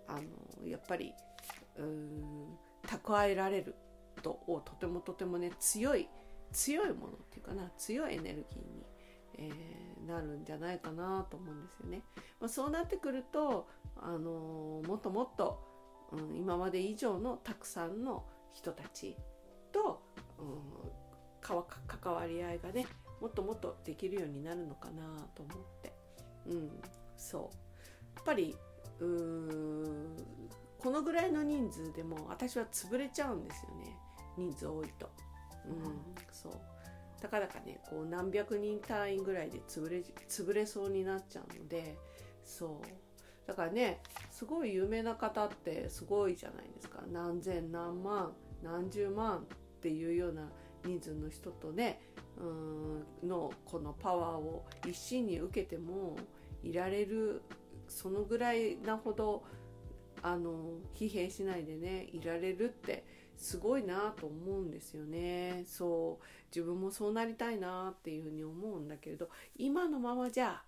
[0.08, 0.14] あ
[0.60, 1.12] のやっぱり
[1.76, 3.76] うん蓄えられる。
[4.22, 6.08] とをとてもとてもね強い
[6.52, 8.86] 強いものっていうかな強いエネルギーに、
[9.38, 12.02] えー、なるんじゃないかなと思うんですよね。
[12.40, 15.62] まあ、そうなってくると、あのー、もっともっと、
[16.12, 19.16] うん、今まで以上のたくさんの人たち
[19.72, 20.02] と、
[20.38, 20.94] うん、
[21.40, 22.86] 関わり合いがね
[23.20, 25.02] もっともっとできるようになるのかな
[25.34, 25.92] と思って。
[26.46, 26.70] うん
[27.16, 27.42] そう。
[28.16, 28.56] やっぱり
[29.00, 30.16] うーん
[30.78, 33.96] このぐらいの人数でも私は潰れちゃうんですよね。
[34.36, 35.10] 人数多いと。
[35.66, 35.74] うん。
[36.32, 36.52] そう
[37.24, 41.96] たかだかねこう何百人単位ぐらいで潰れ潰れそうになっちゃうので
[42.44, 43.48] そう。
[43.48, 44.00] だからね
[44.30, 47.00] すごい有名な方ってすごいじゃないですか。
[47.10, 49.42] 何千何万何十万っ
[49.80, 50.50] ていうような
[50.84, 52.00] 人数の人とね
[52.36, 56.16] うんのこのパワーを一心に受けても
[56.62, 57.42] いられる
[57.88, 59.44] そのぐらいなほど
[60.22, 63.04] あの疲弊しないでねいられるって
[63.36, 65.64] すごいなと思うんですよね。
[65.66, 66.24] そう。
[66.54, 70.62] 自分もそうなりたいなっていうふうに思うんだけれど今のままじゃ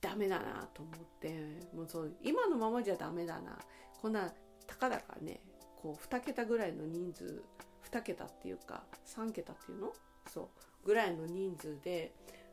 [0.00, 1.32] ダメだなと思って
[1.74, 3.58] もうそう今のままじゃダメだな。
[4.02, 4.32] こんな
[4.66, 5.40] たかだかね
[5.76, 7.42] こう2桁ぐらいの人数
[7.90, 9.92] 2桁っていうか3桁っていうの？
[10.30, 10.48] そう。
[10.84, 12.12] ぐらいの人数で、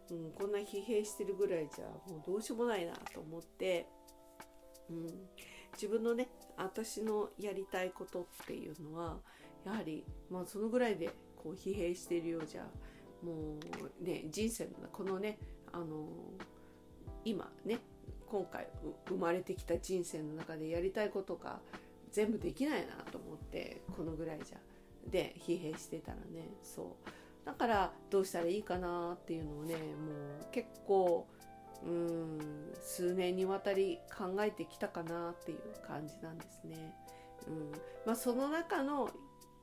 [0.09, 3.87] うん、こんな疲弊してるぐらいじゃもうどうしようもないなと思って、
[4.89, 5.07] うん、
[5.73, 9.17] 自分のね私のやりたいことっていうのは
[9.65, 11.09] やはり、まあ、そのぐらいで
[11.41, 12.63] こう疲弊しているようじゃ
[13.23, 13.55] も
[14.01, 15.37] うね人生のこのね
[15.71, 16.07] あの
[17.23, 17.79] 今ね
[18.27, 18.67] 今回
[19.07, 21.59] 生まれてきた人生の中でやりたいことが
[22.11, 24.57] 全部できないなと思ってこのぐらいじゃ。
[25.09, 27.45] で疲弊してたらねそう。
[27.45, 31.27] だからどうしたらいいかなっていうのをねもう結構
[31.83, 32.39] うん
[32.81, 36.93] 数年にわたり考えてきたかなっていう感じなんですね。
[37.47, 37.71] うん。
[38.05, 39.09] まあ、その中の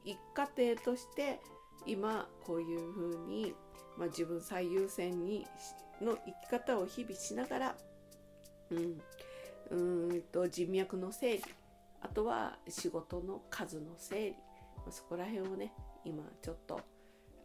[0.08, 1.40] 一過程として
[1.86, 3.54] 今こういうふうに、
[3.98, 5.46] まあ、自分最優先に
[6.00, 7.76] の生き方を日々しながら、
[8.70, 11.44] うん、うんと人脈の整理
[12.00, 14.36] あとは仕事の数の整理、
[14.76, 15.72] まあ、そこら辺をね
[16.04, 16.80] 今ちょっと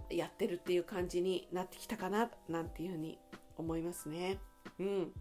[0.10, 3.20] やってるっていう感じになってきたかななんていうふうに
[3.58, 4.38] 思いますね。
[4.80, 5.12] うん。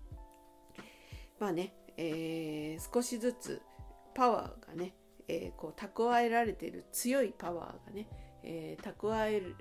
[1.38, 3.62] まあね、えー、少しずつ
[4.14, 4.94] パワーがね、
[5.32, 8.06] えー、こう蓄えられている強いパワーがね、
[8.42, 9.10] えー、蓄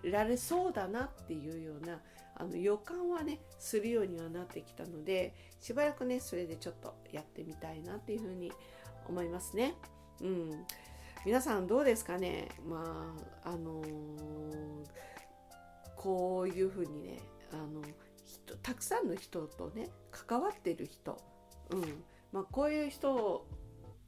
[0.03, 2.01] えられそうだなっていうような
[2.35, 8.51] あの予感はねするようにはなってきたのでしばらくねそれでちょっとやってみたいなっていうふうに
[9.07, 9.75] 思いますね。
[10.19, 10.65] うん、
[11.25, 12.49] 皆さんどうですかね？
[12.67, 13.87] まああのー、
[15.95, 17.19] こういうふうにね
[17.53, 17.81] あの
[18.61, 21.17] たくさんの人とね関わってる人、
[21.69, 22.03] うん。
[22.31, 23.45] まあ、こういう人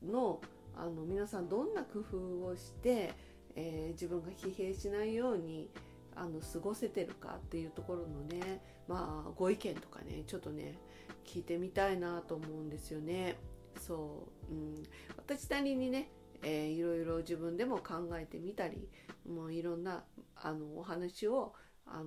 [0.01, 0.39] の
[0.75, 3.13] あの皆さんどんな工夫をして、
[3.55, 5.69] えー、自分が疲弊しないように
[6.15, 10.77] あの過ごせてるかっていうところのねまあご意見とかねちょっとね
[11.25, 13.37] 聞いてみたいなと思うんですよね。
[13.79, 14.83] そう、うん、
[15.17, 16.11] 私なりにね、
[16.43, 18.87] えー、いろいろ自分でも考えてみたり
[19.27, 20.03] もういろんな
[20.35, 21.53] あのお話を、
[21.85, 22.05] あのー、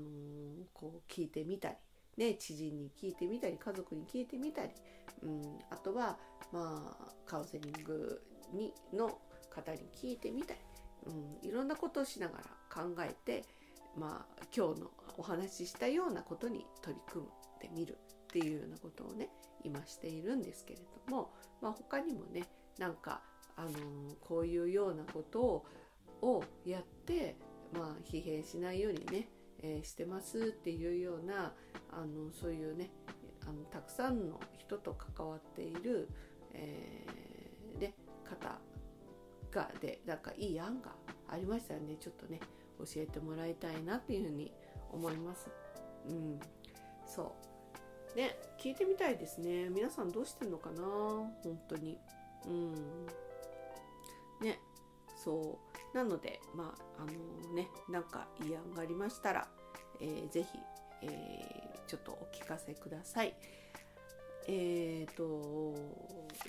[0.73, 1.77] こう聞いてみたり、
[2.17, 4.71] ね、知人に聞いてみたり家族に聞いてみたり、
[5.23, 6.19] うん、あとは、
[6.53, 9.19] まあ、カウンセリングにの
[9.51, 10.61] 方に聞いてみたり、
[11.07, 13.45] うん、いろんなことをしながら考えて、
[13.97, 17.29] まあ、今日のお話ししたようなことに取り組ん
[17.61, 19.29] でみるっていうようなことをね
[19.65, 21.31] 今しているんですけれども、
[21.61, 22.45] まあ、他にもね
[22.79, 23.23] なんか、
[23.57, 23.73] あのー、
[24.21, 25.65] こういうようなこと
[26.23, 27.37] をやって、
[27.73, 29.29] まあ、疲弊しないようにね、
[29.63, 31.53] えー、してますっていうような
[31.91, 32.91] あのそういうね
[33.49, 36.09] あのたくさんの人と関わっている、
[36.53, 37.26] えー、
[38.29, 38.59] 方
[39.51, 40.93] がでなんかいい案が
[41.29, 42.41] ありましたらねちょっとね
[42.79, 44.53] 教えてもらいたいなっていうふうに
[44.93, 45.49] 思います。
[46.09, 46.39] うん、
[47.07, 47.35] そ
[48.15, 48.17] う。
[48.17, 49.69] ね聞いてみたいですね。
[49.69, 51.99] 皆さんどうしてんのかな本当に。
[52.47, 52.75] うん。
[54.41, 54.59] ね
[55.23, 55.59] そ
[55.95, 55.97] う。
[55.97, 59.49] なのでまああのねなんかいい案がありましたら、
[60.01, 60.59] えー、ぜひ、
[61.03, 63.35] えー、ちょっとお聞かせください。
[64.49, 65.75] えっ、ー、と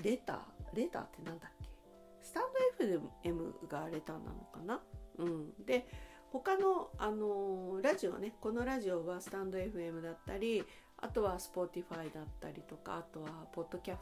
[0.04, 1.67] レターレターって何だっけ？
[2.80, 4.82] FM がレターなのかな？
[5.18, 5.66] うん。
[5.66, 5.88] で
[6.32, 10.64] 他の、あのラジオねこのラジオはスタンド FM だったり
[10.98, 13.96] あとは Spotify だったりとかあとはポッドキャ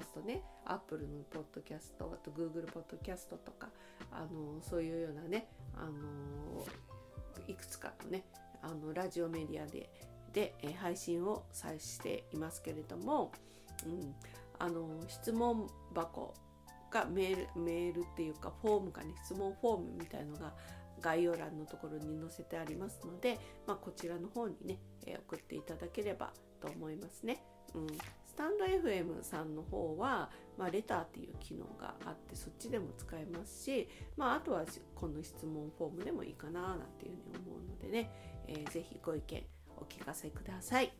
[0.00, 3.68] ストね Apple のポッドキャストあと Google ポッドキャストとか、
[4.10, 6.64] あのそういうようなね、あの
[7.46, 8.24] いくつかのね
[8.62, 9.90] あのラジオメディアで
[10.32, 13.32] で、配信をさしていますけれども、
[13.86, 14.14] うん、
[14.58, 16.34] あの質問箱
[16.90, 20.52] がメールメールっていうかフォームかね質問フォームみたいのが
[21.00, 27.42] 概要欄のところに載せてありますので、まあ、こちらの方にね、え送っていただければと思いますね。
[27.74, 27.86] うん、
[28.26, 34.64] スタンド FM さんの方は、まあ、レターっていう機能があってそっちでも使えますし、まあ、あとは
[34.94, 38.10] この質問フォームでもいいかななんていうふうに思うのでね、
[38.48, 39.44] えー、ぜひご意見
[39.76, 40.92] お聞かせください。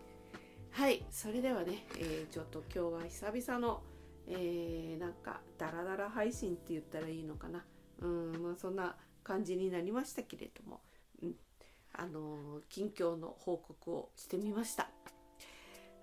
[0.71, 3.83] はい、それではね、えー、ちょっと今日は久々の、
[4.31, 7.65] えー、なんかダラダラ配信って言ったらいいのかな。
[8.01, 10.81] うん、まあ、そんな感じになりましたけれども、
[11.23, 11.35] うん、
[11.95, 14.89] あの近況の報告をしてみました。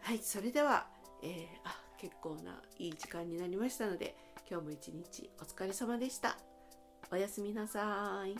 [0.02, 0.88] はいそれでは、
[1.24, 4.16] えー、あ結構ないい時間になりましたので
[4.50, 6.38] 今日も一日お疲れ様でした。
[7.12, 8.36] おやすみなさい。